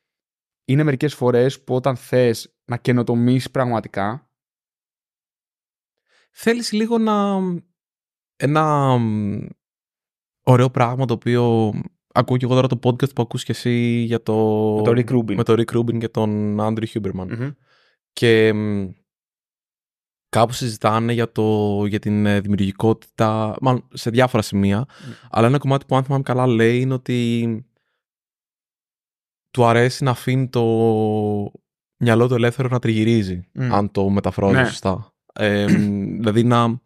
[0.65, 4.29] είναι μερικές φορές που όταν θες να καινοτομήσει πραγματικά.
[6.31, 7.39] Θέλεις λίγο να...
[8.35, 9.45] Ένα μ,
[10.43, 11.73] ωραίο πράγμα το οποίο
[12.13, 14.35] ακούω και εγώ τώρα το podcast που ακούς και εσύ για το...
[14.75, 15.35] Με το Rick Rubin.
[15.35, 17.27] με το Rick Rubin και τον Andrew Huberman.
[17.27, 17.49] Μμμ.
[18.13, 18.89] Και μ,
[20.29, 24.85] κάπου συζητάνε για, το, για την ε, δημιουργικότητα, μάλλον σε διάφορα σημεία,
[25.29, 27.65] αλλά ένα κομμάτι που αν θυμάμαι καλά λέει είναι ότι
[29.51, 30.61] του αρέσει να αφήνει το
[31.97, 33.73] μυαλό του ελεύθερο να τριγυρίζει, Μμ.
[33.73, 34.65] αν το μεταφράζω Ναι.
[34.65, 35.13] σωστά.
[35.33, 36.81] Ε, μ, δηλαδή να,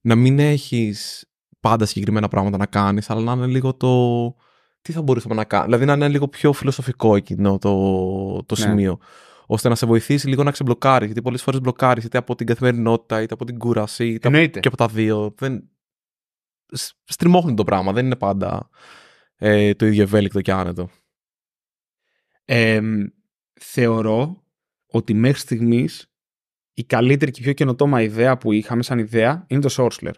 [0.00, 1.26] να μην έχεις
[1.62, 4.34] πάντα συγκεκριμένα πράγματα να κάνεις, αλλά να είναι λίγο το
[4.82, 5.66] τι θα μπορούσαμε να κάνουμε.
[5.76, 7.72] Δηλαδή να είναι λίγο πιο φιλοσοφικό εκείνο το,
[8.46, 8.64] το Ναι.
[8.64, 8.98] σημείο.
[9.46, 11.06] Ώστε να σε βοηθήσει λίγο να ξεμπλοκάρεις.
[11.06, 14.60] Γιατί πολλές φορές μπλοκάρεις είτε από την καθημερινότητα, είτε από την κούραση, είτε από- Εννοείται.
[14.60, 15.34] και από τα δύο.
[15.36, 15.70] Δεν...
[16.66, 17.92] σ- Στριμώχνει το πράγμα.
[17.92, 18.68] Δεν είναι πάντα
[19.36, 20.88] ε, το ίδιο ευέλικτο και άνετο.
[22.44, 23.06] Εμ,
[23.60, 24.42] θεωρώ
[24.86, 26.12] ότι μέχρι στιγμής
[26.74, 30.12] η καλύτερη και πιο καινοτόμα ιδέα που είχαμε σαν ιδέα είναι το Sourceler.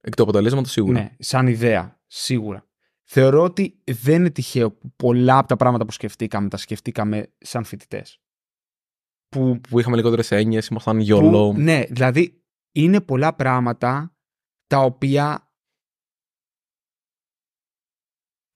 [0.00, 1.00] Εκ του αποτελέσματος σίγουρα.
[1.00, 2.66] Ναι, σαν ιδέα, σίγουρα.
[3.10, 7.64] Θεωρώ ότι δεν είναι τυχαίο που πολλά από τα πράγματα που σκεφτήκαμε τα σκεφτήκαμε σαν
[7.64, 8.20] φοιτητές.
[9.28, 11.52] Που, Που είχαμε λιγότερες έννοιες, ήμασταν γιολό.
[11.52, 12.42] που- ναι, δηλαδή
[12.72, 14.16] είναι πολλά πράγματα
[14.66, 15.52] τα οποία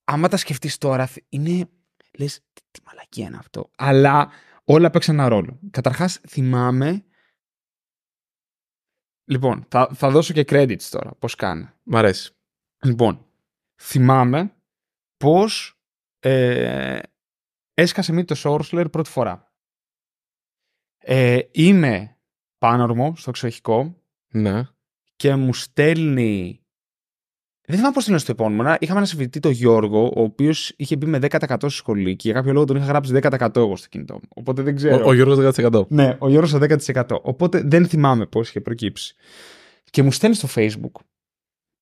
[0.05, 1.69] άμα τα σκεφτείς τώρα θ- είναι
[2.19, 4.31] λες τι, τι μαλακία είναι αυτό αλλά
[4.65, 7.05] όλα παίξαν ένα ρόλο καταρχάς θυμάμαι
[9.25, 12.33] λοιπόν θα, θα δώσω και credits τώρα πως κάνει Μ' αρέσει.
[12.85, 13.27] Λοιπόν,
[13.81, 14.55] θυμάμαι
[15.17, 15.75] πώς
[16.19, 16.99] ε,
[17.75, 19.53] έσκασε μύτη το Sourceler πρώτη φορά.
[20.99, 22.17] Ε, είμαι
[22.59, 24.03] πάνορμο στο εξοχικό
[24.33, 24.63] Ναι.
[25.17, 26.62] και μου στέλνει...
[27.67, 28.63] Δεν θυμάμαι πώς στέλνει στο επώνυμο.
[28.63, 32.29] να- Είχαμε ένα συμφιλητή, τον Γιώργο, ο οποίος είχε μπει με 10% στη σχολή και
[32.29, 34.29] για κάποιο λόγο τον είχα γράψει 10% εγώ στο κινητό μου.
[34.29, 35.05] Οπότε δεν ξέρω.
[35.05, 35.87] Ο, ο Γιώργος 10%.
[35.89, 37.21] Ναι, ο Γιώργος στο 10%.
[37.23, 39.15] Οπότε δεν θυμάμαι πώς είχε προκύψει.
[39.91, 41.01] Και μου στέλνει στο Facebook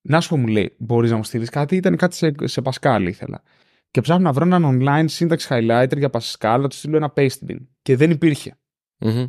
[0.08, 1.76] Να σου πω, μου λέει, μπορείς να μου στείλεις κάτι.
[1.76, 3.42] Ήταν κάτι σε, σε Pascal, ήθελα.
[3.90, 7.38] Και ψάχνω να βρω έναν online σύνταξη highlighter για Pascal, να του στείλω ένα paste
[7.48, 7.56] bin.
[7.82, 8.58] Και δεν υπήρχε.
[8.98, 9.26] Μμμ.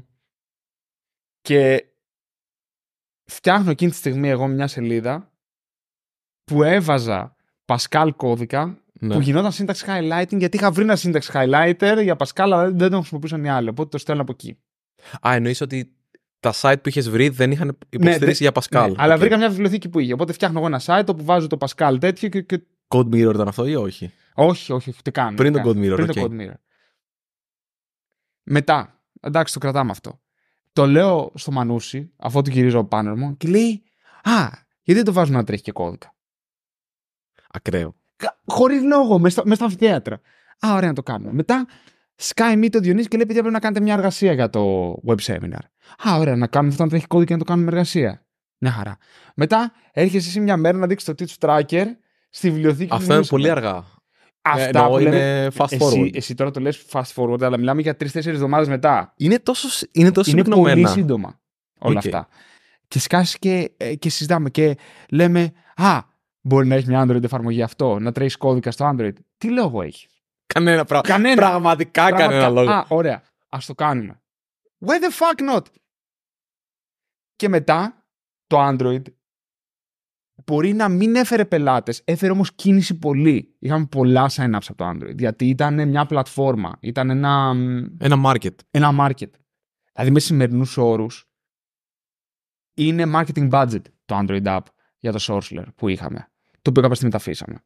[1.42, 1.86] Και
[3.26, 5.31] φτιάχνω εκείνη τη στιγμή εγώ μια σελίδα
[6.52, 7.36] που έβαζα
[7.66, 9.14] Pascal κώδικα Ναι.
[9.14, 13.00] που γινόταν syntax highlighting γιατί είχα βρει ένα syntax highlighter για Pascal αλλά δεν τον
[13.00, 13.70] χρησιμοποιούσαν οι άλλοι.
[13.70, 14.58] Οπότε το στέλνω από εκεί.
[15.28, 15.96] Α, εννοείς ότι
[16.40, 18.88] τα site που είχες βρει δεν είχαν υποστηρίξει για Pascal.
[18.90, 19.20] Ναι, αλλά Οκ.
[19.20, 20.14] βρήκα μια βιβλιοθήκη που είχε.
[20.14, 22.42] Οπότε φτιάχνω εγώ ένα site όπου βάζω το Pascal τέτοιο και.
[22.42, 22.62] και...
[22.88, 25.36] Code Mirror ήταν αυτό ή όχι; Όχι, όχι, ούτε καν.
[25.36, 25.82] Πριν ούτε το καν.
[25.82, 26.16] Code Mirror, Πριν οκ.
[26.16, 26.54] το Code Mirror.
[28.44, 30.20] Μετά, εντάξει, το κρατάμε αυτό.
[30.74, 33.84] Το λέω στο Μανούσι, αφού του γυρίζω από πάνω μου, και λέει
[34.24, 34.48] Α,
[34.82, 36.11] γιατί δεν το βάζουμε να τρέχει και κώδικα.
[37.54, 37.96] Ακραίο.
[38.46, 40.16] Χωρίς λόγο, μέσα στα, μες στα αμφιθέατρα.
[40.68, 41.34] Α, ωραία να το κάνουμε.
[41.34, 41.66] Μετά,
[42.22, 45.16] Sky Meet το Διονύσης και λέει: Παιδιά, πρέπει να κάνετε μια εργασία για το web
[45.26, 45.60] seminar.
[46.10, 48.26] Α, ωραία, να κάνουμε αυτό να τρέχει κώδικα και να το κάνουμε εργασία.
[48.58, 48.98] Μια χαρά.
[49.36, 51.86] Μετά, έρχεσαι εσύ μια μέρα να δείξεις το teach tracker
[52.30, 52.88] στη βιβλιοθήκη.
[52.90, 53.30] του Αυτό είναι Διονύση.
[53.30, 53.86] πολύ αργά.
[54.42, 56.16] Αυτά Ε, εννοώ που λέμε- είναι fast εσύ, forward.
[56.16, 59.14] εσύ τώρα το λες fast forward, αλλά μιλάμε για τρεις-τέσσερις εβδομάδες μετά.
[59.18, 60.88] Είναι τόσο, είναι τόσο Είναι πολύ συμπυκνωμένα.
[60.90, 61.40] σύντομα
[61.80, 62.06] όλα Οκ.
[62.06, 62.28] αυτά.
[62.88, 64.76] Και σκάσει και, ε, και συζητάμε και
[65.10, 66.00] λέμε, Α,
[66.42, 69.14] μπορεί να έχει μια Android εφαρμογή αυτό, να τρέχεις κώδικα στο Android.
[69.38, 70.08] Τι λόγο έχεις;
[70.46, 71.08] Κανένα πράγμα.
[71.08, 71.36] Κανένα.
[71.36, 72.50] Πραγματικά κανένα Πραγματικά.
[72.50, 72.72] λόγο.
[72.72, 73.24] Α, ωραία.
[73.50, 74.22] Ας το κάνουμε.
[74.86, 75.66] Why the fuck not?
[77.36, 78.06] Και μετά
[78.48, 79.02] το Android
[80.46, 83.56] μπορεί να μην έφερε πελάτες, έφερε όμως κίνηση πολύ.
[83.60, 87.54] Είχαμε πολλά sign-ups από το Android, γιατί ήταν μια πλατφόρμα, ήταν ένα,
[87.98, 88.56] Ένα market.
[88.72, 89.30] ένα market.
[89.94, 91.30] Δηλαδή με σημερινούς όρους
[92.78, 94.62] είναι marketing budget το Android app
[94.98, 96.31] για το Sourceler που είχαμε.
[96.62, 97.64] Το οποίο κάποια στιγμή τα αφήσαμε.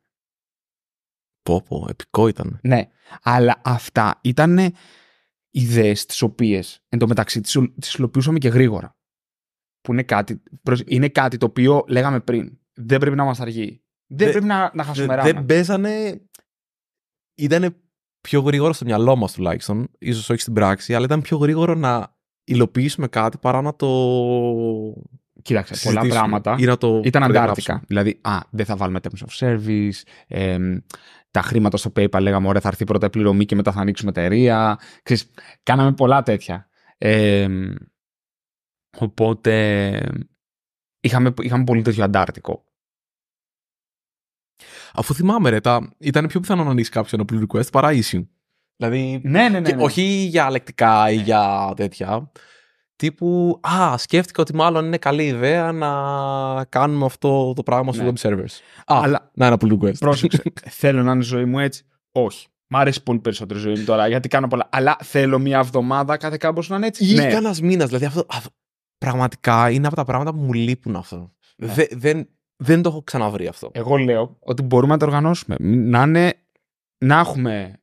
[1.42, 2.60] Πω, πω, επικό ήταν.
[2.64, 2.90] Ναι,
[3.22, 4.74] αλλά αυτά ήταν
[5.50, 8.98] ιδέες τις οποίες εν τω μεταξύ τις, τις υλοποιούσαμε και γρήγορα.
[9.82, 12.58] Που είναι κάτι, προς- είναι κάτι το οποίο λέγαμε πριν.
[12.74, 13.84] Δεν πρέπει να είμαστε αργοί.
[14.08, 15.32] Δεν Δε- πρέπει να, να Δε- χασομεράμε.
[15.32, 16.22] Δεν παίζανε.
[17.38, 17.82] Ήταν
[18.22, 19.88] πιο γρήγορο στο μυαλό μας τουλάχιστον.
[20.00, 23.88] ίσως όχι στην πράξη, αλλά ήταν πιο γρήγορο να υλοποιήσουμε κάτι παρά να το.
[25.46, 27.42] Κοίταξε, πολλά συζητήσουμε πράγματα Ή να το ήταν περιγράψουμε.
[27.42, 27.82] αντάρτικα.
[27.88, 30.78] Δηλαδή, α, δεν θα βάλουμε terms of service, εμ,
[31.32, 34.10] τα χρήματα στο PayPal λέγαμε, ωραία, θα έρθει πρώτα η πληρωμή και μετά θα ανοίξουμε
[34.10, 34.80] εταιρεία.
[35.04, 35.32] Ξέρεις,
[35.64, 36.70] κάναμε πολλά τέτοια.
[36.98, 37.74] Εμ,
[38.98, 40.10] οπότε,
[41.00, 42.64] είχαμε, είχαμε πολύ τέτοιο αντάρτικο.
[44.94, 45.94] Αφού θυμάμαι, ρε, τα...
[45.98, 48.26] ήταν πιο πιθανό να ανοίξει κάποιο ένα pull request παρά issue.
[48.76, 49.22] Δηλαδή.
[49.24, 49.72] Ναι, ναι, ναι.
[49.72, 52.32] και όχι για λεκτικά ή για τέτοια.
[52.96, 58.12] Τύπου, Α, σκέφτηκα ότι μάλλον είναι καλή ιδέα να κάνουμε αυτό το πράγμα στο Ναι.
[58.16, 58.60] web servers.
[58.86, 59.98] Α, Αλλά να ένα pull request.
[60.00, 60.42] πρόσεξε,
[60.82, 61.84] θέλω να είναι η ζωή μου έτσι.
[62.12, 62.48] Όχι.
[62.68, 64.68] Μ' αρέσει πολύ περισσότερο η ζωή μου τώρα γιατί κάνω πολλά.
[64.72, 67.06] Αλλά θέλω μια εβδομάδα κάθε κάμπος να είναι έτσι.
[67.06, 67.22] Ή ναι.
[67.28, 67.88] κανένας μήνας.
[67.88, 68.50] Δηλαδή αυτό, αυτό
[68.98, 71.32] πραγματικά είναι από τα πράγματα που μου λείπουν αυτό.
[71.58, 71.68] Ναι.
[71.74, 73.70] Δε- δεν, δεν το έχω ξαναβρει αυτό.
[73.74, 75.56] Εγώ λέω ότι μπορούμε να το οργανώσουμε.
[75.60, 76.34] Να, είναι,
[77.06, 77.80] να έχουμε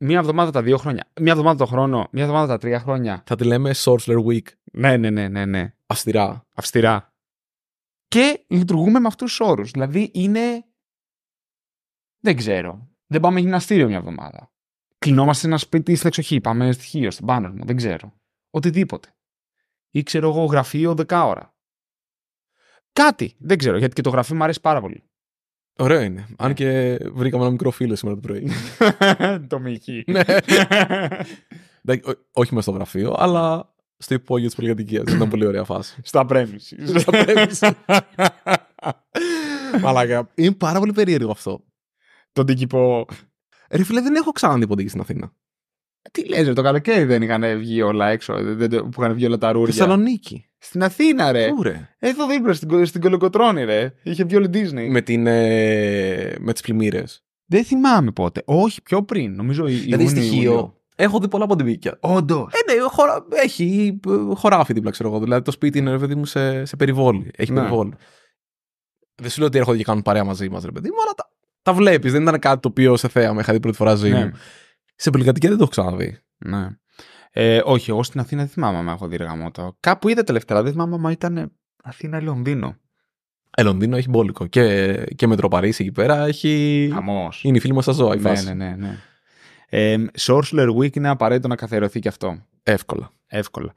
[0.00, 3.22] μία εβδομάδα τα δύο χρόνια, μία εβδομάδα το χρόνο, μία εβδομάδα τα τρία χρόνια.
[3.26, 4.46] Θα τη λέμε Sourceler Week.
[4.72, 5.74] Ναι, ναι, ναι, ναι, ναι.
[5.86, 6.46] Αυστηρά.
[6.54, 7.12] Αυστηρά.
[8.08, 9.70] Και λειτουργούμε με αυτούς τους όρους.
[9.70, 10.64] Δηλαδή είναι.
[12.20, 12.88] Δεν ξέρω.
[13.06, 14.52] Δεν πάμε γυμναστήριο μια εβδομάδα.
[14.98, 16.40] Κλεινόμαστε σε ένα σπίτι στην εξοχή.
[16.40, 17.64] Πάμε στοιχείο, στην πάνω μου.
[17.64, 18.14] Δεν ξέρω.
[18.50, 19.14] Οτιδήποτε.
[19.90, 21.54] Ή ξέρω εγώ γραφείο 10 ώρα.
[22.92, 23.36] Κάτι.
[23.38, 23.78] Δεν ξέρω.
[23.78, 25.09] Γιατί και το γραφείο μου αρέσει πάρα πολύ.
[25.80, 26.26] Ωραίο είναι.
[26.38, 26.54] Αν Ναι.
[26.54, 28.50] και βρήκαμε ένα μικρό φίλο σήμερα το πρωί.
[29.48, 30.04] το Μιχή.
[30.06, 30.20] Ναι.
[31.84, 35.12] Εντάξει, ό- όχι μέσα στο γραφείο, αλλά στο υπόγειο της πολυκατοικίας.
[35.12, 36.00] Ήταν πολύ ωραία φάση.
[36.04, 36.98] Στα πρέμιση.
[36.98, 37.70] Στα πρέμιση.
[39.82, 40.30] Μαλάκα.
[40.34, 41.64] Είναι πάρα πολύ περίεργο αυτό.
[42.32, 43.06] Τον τύπο.
[43.70, 45.32] Ρε φίλε, δεν έχω ξαναδεί ποτέ στην Αθήνα.
[46.12, 49.26] Τι λες ρε, το καλοκαίρι δεν είχαν βγει όλα έξω, δεν, δεν- που είχαν βγει
[49.26, 49.74] όλα τα ρούρια.
[49.74, 50.49] Θεσσαλονίκη.
[50.62, 51.48] Στην Αθήνα, ρε.
[51.48, 53.92] Πού ρε; Εδώ δίπλα στην, Κο- στην Κολοκοτρώνη, ρε.
[54.02, 54.88] Είχε βγει όλη η Disney.
[54.90, 57.24] Με, την, ε, με τις πλημμύρες.
[57.46, 58.42] Δεν θυμάμαι πότε.
[58.44, 59.34] Όχι, πιο πριν.
[59.34, 60.74] Νομίζω η Δηλαδή στοιχείο.
[60.96, 61.96] Έχω δει πολλά ποντιβίκια.
[62.00, 62.52] Όντως.
[62.52, 63.26] Ε, ναι, χωρα...
[63.30, 65.20] έχει ε, χωράφι δίπλα, ξέρω εγώ.
[65.20, 67.30] Δηλαδή το σπίτι είναι, ρε παιδί μου, σε, σε περιβόλι.
[67.36, 67.58] Έχει Ναι.
[67.60, 67.92] περιβόλι.
[69.14, 71.30] Δεν σου λέω ότι έρχονται και κάνουν παρέα μαζί μας, ρε παιδί μου, αλλά τα,
[71.62, 72.12] τα βλέπεις.
[72.12, 73.40] Δεν ήταν κάτι το οποίο σε θέαμε.
[73.40, 74.24] Είχα δει πρώτη φορά ζωή Ναι.
[74.24, 74.32] μου.
[74.94, 76.18] Σε πολυκατοικία δεν το έχω ξαναδεί.
[76.38, 76.68] ναι.
[77.32, 79.76] Ε, όχι, εγώ στην Αθήνα δεν θυμάμαι αν έχω δει ρεγαμότο.
[79.80, 81.52] Κάπου είδα τελευταία, δεν θυμάμαι αν ήταν
[81.82, 82.76] Αθήνα ή Λονδίνο.
[83.56, 84.46] Ε, Λονδίνο έχει μπόλικο.
[84.46, 86.90] Και, και Μετροπαρίσι εκεί πέρα έχει.
[86.92, 87.44] Χαμός.
[87.44, 88.44] Είναι η φίλη μας στα ζώα η Ναι, φάση.
[88.44, 88.98] ναι, ναι, ναι.
[89.72, 92.46] Ε, Sourceler Week είναι απαραίτητο να καθιερωθεί και αυτό.
[92.62, 93.10] Εύκολα.
[93.26, 93.72] Εύκολα.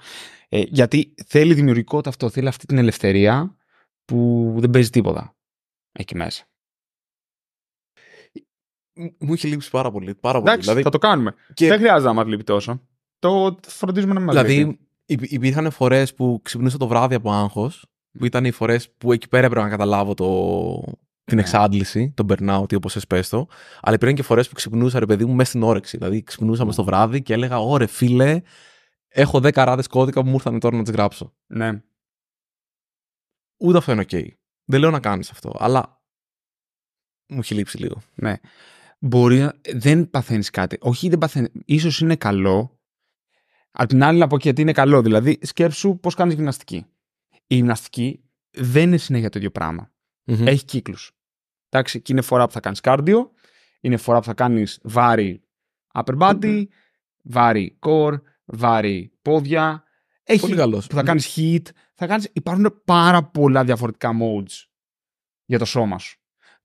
[0.50, 3.56] Ε, γιατί θέλει δημιουργικότητα αυτό, θέλει αυτή την ελευθερία
[4.06, 5.36] που δεν παίζει τίποτα
[5.92, 6.44] εκεί μέσα.
[8.94, 10.16] Μ- Μου έχει λείψει πάρα πολύ.
[10.16, 10.44] Πάρα πολύ.
[10.50, 11.34] Εντάξει, Δηλαδή, θα το κάνουμε.
[11.54, 12.88] και- Δεν χρειάζεται να μας λείπει τόσο.
[13.24, 14.54] Το φροντίζουμε να μην μας λείπει.
[14.54, 17.86] δηλαδή υπ- υπήρχαν φορές που ξυπνούσα το βράδυ από άγχος
[18.18, 20.82] που ήταν οι φορές που εκεί πέρα έπρεπε να καταλάβω το,
[21.24, 21.42] την Ναι.
[21.42, 23.48] εξάντληση, τον burnout ή όπως εσπες το.
[23.82, 25.98] Αλλά υπήρχαν και φορές που ξυπνούσα, ρε παιδί μου, μέσα στην όρεξη.
[25.98, 28.42] Δηλαδή, ξυπνούσα μες το βράδυ και έλεγα: Ωρε, φίλε,
[29.08, 31.34] έχω 10 ράδες κώδικα που μου ήρθαν τώρα να τις γράψω.
[31.48, 31.82] Ναι.
[33.58, 34.28] Ούτε αυτό είναι OK.
[34.66, 36.02] Δεν λέω να κάνεις αυτό, αλλά
[37.28, 38.02] μου έχει λείψει λίγο.
[38.16, 38.36] Ναι.
[39.00, 39.54] Μπορεί να...
[39.76, 40.78] Δεν παθαίνεις κάτι.
[40.82, 41.50] Όχι, δεν παθαίνεις.
[41.66, 42.80] Ίσως είναι καλό.
[43.76, 45.02] Απ' την άλλη, να πω και γιατί είναι καλό.
[45.02, 46.86] Δηλαδή, σκέψου πώς κάνεις γυμναστική.
[47.48, 49.92] Η γυμναστική δεν είναι συνέχεια το ίδιο πράγμα.
[50.24, 50.48] Μμμ.
[50.48, 51.12] Έχει κύκλους.
[51.70, 53.32] Εντάξει, και είναι φορά που θα κάνεις κάρδιο,
[53.82, 55.44] είναι φορά που θα κάνεις βάρη
[55.94, 56.64] upper body,
[57.22, 59.84] βάρη core, βάρη πόδια.
[60.24, 60.88] Έχει Πολύ καλός.
[60.88, 61.62] που θα κάνεις heat.
[61.96, 62.30] Θα κάνεις...
[62.34, 64.66] Υπάρχουν πάρα πολλά διαφορετικά modes
[65.46, 66.18] για το σώμα σου.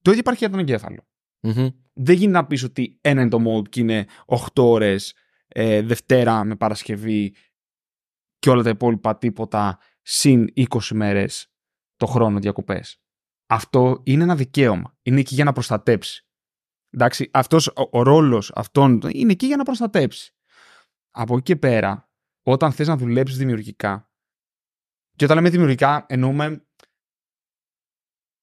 [0.03, 1.09] Το ίδιο υπάρχει για τον εγκέφαλο.
[1.41, 1.69] Μμμ.
[1.93, 5.15] Δεν γίνει να πεις ότι ένα είναι το mode και είναι 8 ώρες
[5.49, 7.34] ε, Δευτέρα με Παρασκευή
[8.38, 11.53] και όλα τα υπόλοιπα τίποτα συν 20 μέρες
[11.96, 13.01] το χρόνο διακοπές.
[13.46, 14.96] Αυτό είναι ένα δικαίωμα.
[15.03, 16.26] Είναι εκεί για να προστατέψει.
[16.90, 20.34] Εντάξει, αυτός, ο, ο ρόλος αυτόν είναι εκεί για να προστατέψει.
[21.11, 22.11] Από εκεί και πέρα,
[22.42, 24.12] όταν θες να δουλέψεις δημιουργικά,
[25.16, 26.66] και όταν λέμε δημιουργικά εννοούμε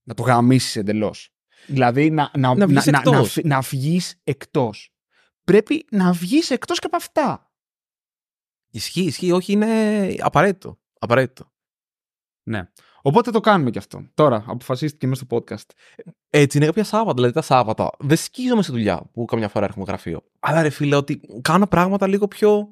[0.03, 1.35] να το γαμίσεις εντελώς.
[1.67, 3.35] Δηλαδή να, να, Να βγεις να, να, εκτός.
[3.35, 4.94] να, να βγεις εκτός.
[5.45, 7.51] Πρέπει να βγεις εκτός και από αυτά.
[8.71, 9.31] Ισχύει, ισχύει.
[9.31, 9.67] Όχι, είναι
[10.19, 10.79] απαραίτητο.
[10.99, 11.51] Απαραίτητο.
[12.43, 12.69] Ναι.
[13.01, 14.09] Οπότε το κάνουμε και αυτό.
[14.13, 15.69] Τώρα, αποφασίστηκε μέσα στο podcast.
[16.29, 17.13] Έτσι είναι κάποια Σάββατα.
[17.13, 20.23] Δηλαδή τα Σάββατα δεν σκίζομαι σε δουλειά που καμιά φορά έρχομαι γραφείο.
[20.39, 22.69] Αλλά ρε φίλε, ότι κάνω πράγματα λίγο πιο.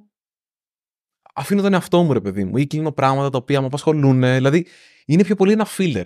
[1.33, 4.21] Αφήνω τον εαυτό μου, ρε παιδί μου, ή κλείνω πράγματα τα οποία με απασχολούν.
[4.21, 4.67] Δηλαδή
[5.05, 6.05] είναι πιο πολύ ένα filler.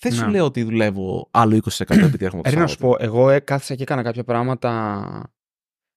[0.00, 0.30] Δεν σου Ναι.
[0.30, 2.96] λέω ότι δουλεύω άλλο 20% επειδή έρχομαι το Έρχομαι να σου Σάββατο.
[2.98, 5.32] πω, εγώ ε, κάθισα και έκανα κάποια πράγματα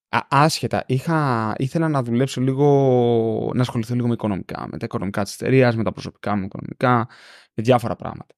[0.10, 0.84] α, άσχετα.
[0.88, 5.76] Είχα, ήθελα να δουλέψω λίγο, να ασχοληθώ λίγο με οικονομικά, με τα οικονομικά της εταιρείας,
[5.76, 7.08] με τα προσωπικά μου οικονομικά,
[7.54, 8.36] με διάφορα πράγματα.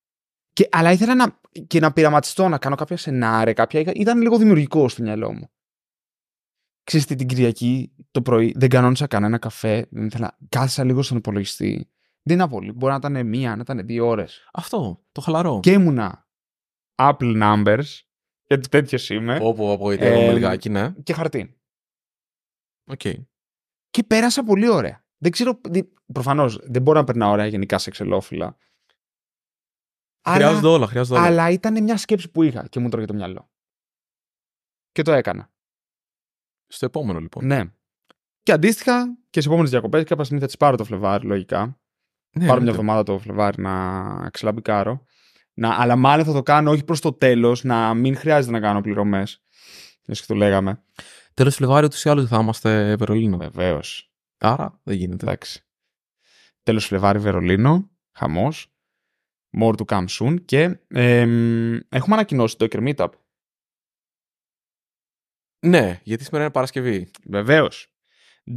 [0.53, 4.89] Και, αλλά ήθελα να, και να πειραματιστώ, να κάνω κάποια σενάρια, κάποια, ήταν λίγο δημιουργικό
[4.89, 5.49] στο μυαλό μου.
[6.83, 11.17] Ξέρεις τι, την Κυριακή το πρωί δεν κανόνισα κανένα καφέ, δεν ήθελα, κάθισα λίγο στον
[11.17, 11.89] υπολογιστή.
[12.23, 14.49] Δεν είναι πολύ, μπορεί να ήταν μία, να ήταν δύο ώρες.
[14.53, 15.59] Αυτό, το χαλαρό.
[15.61, 16.27] Και ήμουνα
[16.95, 17.83] Apple Numbers,
[18.47, 20.93] γιατί τέτοιο είμαι, Όπου απογοητεύομαι Ε, λιγάκι, ναι.
[21.03, 21.60] και χαρτί.
[22.91, 23.01] Οκ.
[23.89, 25.05] Και πέρασα πολύ ωραία.
[25.17, 25.61] Δεν ξέρω,
[26.13, 28.57] προφανώς δεν μπορώ να περνάω ωραία γενικά σε ξελόφυλλα.
[30.29, 31.27] Χρειάζονται όλα, χρειάζονται όλα.
[31.27, 33.49] αλλά ήταν μια σκέψη που είχα και μου τρώγε το μυαλό.
[34.91, 35.51] Και το έκανα.
[36.67, 37.45] Στο επόμενο λοιπόν.
[37.45, 37.63] Ναι.
[38.43, 41.59] Και αντίστοιχα και στις επόμενες διακοπές, κάποια στιγμή θα τις πάρω το Φλεβάρι, λογικά.
[41.65, 41.71] Ναι,
[42.31, 42.69] πάρω μια εννοείται.
[42.69, 45.05] εβδομάδα το Φλεβάρι να ξελαμπικάρω.
[45.53, 48.81] Να, αλλά μάλλον θα το κάνω όχι προς το τέλος, να μην χρειάζεται να κάνω
[48.81, 49.43] πληρωμές.
[50.05, 50.83] Έτσι και το λέγαμε.
[51.33, 53.37] Τέλος Φλεβάριο ούτως ή άλλως θα είμαστε Βερολίνο.
[53.37, 54.11] Βεβαίως.
[54.37, 55.25] Άρα δεν γίνεται.
[55.25, 55.63] Εντάξει.
[56.63, 57.89] Τέλος Φλεβάρι, Βερολίνο.
[58.11, 58.67] Χαμός.
[59.59, 60.45] More to come soon.
[60.45, 63.09] Και εμ, έχουμε ανακοινώσει το Docker Meetup.
[65.65, 67.11] Ναι, γιατί σήμερα είναι Παρασκευή.
[67.25, 67.93] Βεβαίως.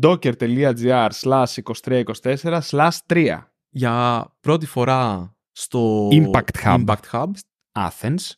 [0.03, 1.47] docker.gr slash
[1.83, 6.85] 2324 slash 3 Για πρώτη φορά στο Impact Hub.
[6.85, 7.31] Impact Hub.
[7.73, 8.33] Athens.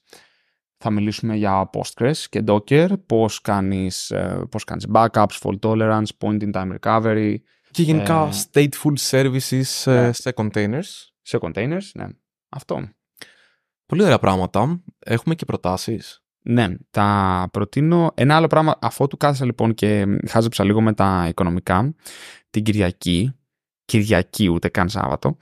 [0.78, 6.42] Θα μιλήσουμε για Postgres και Docker, πώς κάνεις, ε, πώς κάνεις backups, fault tolerance, point
[6.42, 7.34] in time recovery,
[7.70, 10.12] Και γενικά Ε, stateful services ε, ναι.
[10.12, 11.10] σε containers.
[11.22, 12.06] σε containers, ναι.
[12.48, 12.88] Αυτό.
[13.86, 14.82] Πολύ ωραία πράγματα.
[14.98, 16.20] Έχουμε και προτάσεις.
[16.42, 18.12] Ναι, τα προτείνω.
[18.14, 21.94] Ένα άλλο πράγμα, αφού του κάθισα λοιπόν και χάζεψα λίγο με τα οικονομικά,
[22.50, 23.34] την Κυριακή,
[23.84, 25.36] Κυριακή ούτε καν Σάββατο,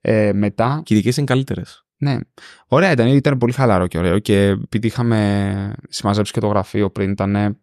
[0.00, 1.86] ε, μετά, Κυριακές είναι καλύτερες.
[1.98, 2.18] Ναι,
[2.66, 7.10] ωραία ήταν, ήταν πολύ χαλαρό και ωραίο και επειδή είχαμε συμμαζέψει και το γραφείο πριν
[7.10, 7.58] ήταν,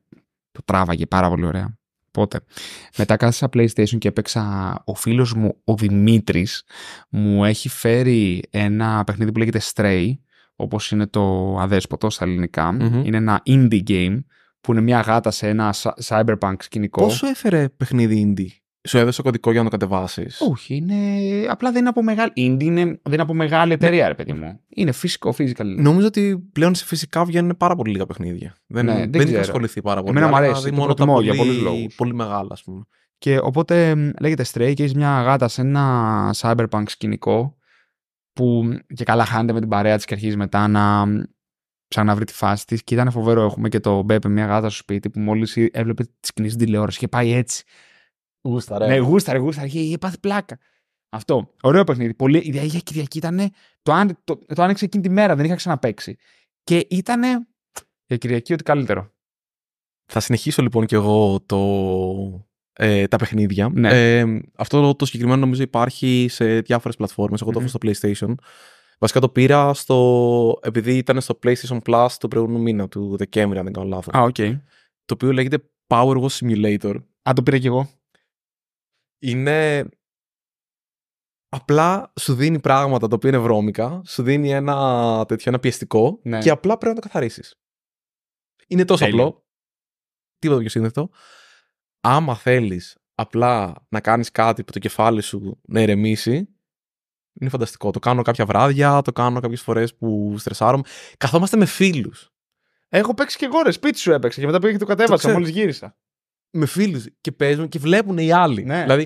[0.52, 1.78] το τράβαγε πάρα πολύ ωραία.
[2.08, 2.40] Οπότε,
[2.98, 6.64] μετά κάθισα PlayStation και έπαιξα, ο φίλος μου, ο Δημήτρης,
[7.10, 10.14] μου έχει φέρει ένα παιχνίδι που λέγεται Stray,
[10.56, 13.06] όπως είναι το αδέσποτο στα ελληνικα Μμμ.
[13.06, 14.24] Είναι ένα indie game
[14.62, 17.02] που είναι μια γάτα σε ένα cy- cyberpunk σκηνικό.
[17.02, 20.96] Πόσο έφερε παιχνίδι indie; Σου έδωσε κωδικό για να το κατεβάσεις; Όχι, είναι...
[21.50, 22.32] απλά δεν είναι από μεγάλη.
[22.36, 22.84] Indie είναι...
[22.84, 24.60] δεν είναι από μεγάλη εταιρεία, ρε παιδί μου.
[24.70, 25.66] Είναι φυσικό, physical.
[25.78, 28.56] Νομίζω ότι πλέον σε φυσικά βγαίνουν πάρα πολύ λίγα παιχνίδια.
[28.68, 29.40] Δεν, Ναι, δεν δεν, είχα ξέρω.
[29.42, 30.12] ασχοληθεί πάρα πολύ.
[30.12, 31.96] Εμένα μου αλλά αρέσει, δηλαδή το μόνο τα προτιμώ πολύ, για πολλούς λόγους.
[31.96, 32.84] πολύ μεγάλα, ας πούμε.
[33.18, 37.58] Και οπότε μ, λέγεται Stray και έχεις μια γάτα σε ένα cyberpunk σκηνικό
[38.34, 41.22] που μ, και καλά χάνεται με την παρέα της και αρχίζει μετά να μ,
[41.88, 42.84] ξαναβρει τη φάση της.
[42.84, 43.44] Και ήταν φοβερό.
[43.44, 47.00] Έχουμε και το Μπέπε, μια γάτα στο σπίτι που μόλις έβλεπε τι κινήσει στην τηλεόραση
[47.00, 47.64] και πάει έτσι.
[48.46, 50.60] Γούστα, Ναι, γούσταρε, γούσταρε και είχε πάθει πλάκα.
[51.10, 51.54] Αυτό.
[51.62, 52.14] Ωραίο παιχνίδι.
[52.14, 53.40] Πολύ, η για Κυριακή ήταν.
[53.82, 56.18] Το, άν- το, το άνοιξε εκείνη τη μέρα, δεν είχα ξαναπαίξει.
[56.64, 57.22] Και ήταν
[58.06, 59.14] για Κυριακή ό,τι καλύτερο.
[60.12, 63.70] Θα συνεχίσω λοιπόν και εγώ το, ε, τα παιχνίδια.
[63.74, 64.18] Ναι.
[64.20, 67.42] Ε, αυτό το συγκεκριμένο νομίζω υπάρχει σε διάφορες πλατφόρμες.
[67.42, 67.68] Εγώ το Μμμ.
[67.68, 68.34] έχω στο PlayStation.
[69.00, 70.60] Βασικά το πήρα στο.
[70.62, 74.14] επειδή ήταν στο PlayStation Plus του προηγούμενου μήνα, του Δεκέμβρη, αν δεν κάνω λάθος.
[74.14, 74.36] Α, οκ.
[75.06, 76.96] Το οποίο λέγεται Power Wash Simulator.
[77.30, 77.90] Α, το πήρα κι εγώ.
[79.30, 79.90] Είναι.
[81.50, 86.40] Απλά σου δίνει πράγματα τα οποία είναι βρώμικα, σου δίνει ένα τέτοιο, ένα πιεστικό Ναι.
[86.40, 87.56] και απλά πρέπει να το καθαρίσεις.
[88.68, 89.26] Είναι τόσο Τέλειο.
[89.26, 89.46] απλό.
[90.40, 91.10] Τίποτα πιο σύνδετο.
[92.02, 96.56] Άμα θέλεις απλά να κάνεις κάτι που το κεφάλι σου να ηρεμήσει,
[97.34, 97.92] είναι φανταστικό.
[97.92, 100.84] Το κάνω κάποια βράδια, το κάνω κάποιες φορές που στρεσάρομαι.
[101.18, 102.30] Καθόμαστε με φίλους.
[102.90, 105.34] Έχω παίξει κι εγώ ρε, σπίτι σου έπαιξα και μετά πήγα και το κατέβασα ξέρω.
[105.34, 105.98] μόλις γύρισα.
[106.58, 108.64] Με φίλους και παίζουν και βλέπουν οι άλλοι.
[108.64, 108.82] Ναι.
[108.82, 109.02] Δηλαδή.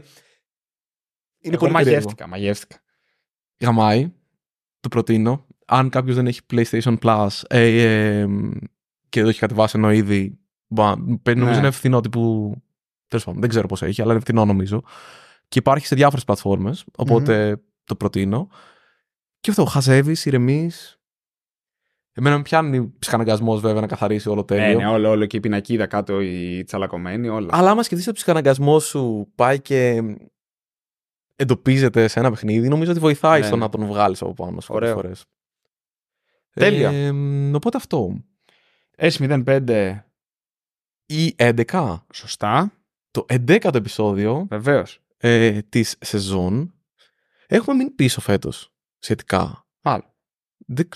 [1.41, 1.95] Είναι εγώ πολύ περίεργο.
[1.95, 2.79] μαγεύτηκα, μαγεύτηκα.
[3.59, 4.11] γαμάει.
[4.79, 5.47] Το προτείνω.
[5.65, 7.61] Αν κάποιος δεν έχει PlayStation Plus ε,
[8.21, 8.27] ε,
[9.09, 10.39] και το έχει κατεβάσει ενώ ήδη.
[10.67, 11.57] μπα- Νομίζω Ναι.
[11.57, 12.53] είναι φθηνό τύπου.
[13.07, 14.83] Τέλος πάντων, δεν ξέρω πώ έχει, αλλά είναι φθηνό νομίζω.
[15.47, 16.85] Και υπάρχει σε διάφορες πλατφόρμες.
[16.95, 18.49] Οπότε το προτείνω.
[19.39, 20.98] Και αυτό, χαζεύεις, ηρεμείς.
[22.19, 24.77] Εμένα με πιάνει ψυχαναγκασμός βέβαια να καθαρίσει όλο Ναι, τέλειο.
[24.79, 27.49] ναι, όλο, όλο και η πινακίδα κάτω, η τσαλακωμένη, όλα.
[27.51, 30.01] Αλλά άμα σκεφτείς ότι ο ψυχαναγκασμό σου πάει και
[31.35, 33.61] εντοπίζεται σε ένα παιχνίδι, νομίζω ότι βοηθάει Ναι, στο ναι.
[33.61, 34.93] να τον βγάλεις από πάνω σου Ωραίο.
[34.93, 35.25] φορές.
[36.53, 36.89] Τέλεια.
[36.91, 37.09] Ε,
[37.55, 38.23] οπότε αυτό.
[38.97, 39.95] S05,
[41.05, 42.71] Η 11, σωστά,
[43.11, 44.99] το 11ο επεισόδιο βεβαίως.
[45.17, 46.73] ε, της σεζόν,
[47.47, 49.67] έχουμε μείνει πίσω φέτος σχετικά.
[49.81, 50.13] Άλλο.
[50.57, 50.87] Δεν...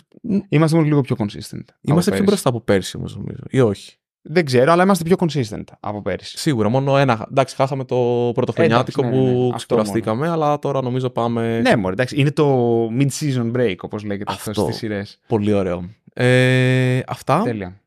[0.50, 1.66] Είμαστε μόνο λίγο πιο consistent.
[1.68, 2.24] από Είμαστε πιο πέρυσι.
[2.24, 3.96] μπροστά από πέρσι όμως νομίζω, ή όχι.
[4.26, 6.38] Δεν ξέρω, αλλά είμαστε πιο consistent από πέρυσι.
[6.38, 7.28] Σίγουρα, μόνο ένα.
[7.32, 9.38] Εντάξει, χάσαμε το πρωτοχρονιάτικο Εντάξει, ναι, ναι, ναι.
[9.48, 12.20] που Αυτό ξεκουραστήκαμε, αλλά τώρα νομίζω πάμε Ναι, μωρέ, εντάξει.
[12.20, 14.64] Είναι το mid-season break, όπως λέγεται αυτό, Αυτό.
[14.64, 15.20] στις σειρές.
[15.28, 15.90] πολύ ωραίο.
[16.14, 17.82] Ε, αυτά Τέλεια.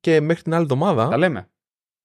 [0.00, 1.08] και μέχρι την άλλη εβδομάδα.
[1.08, 1.48] Τα λέμε.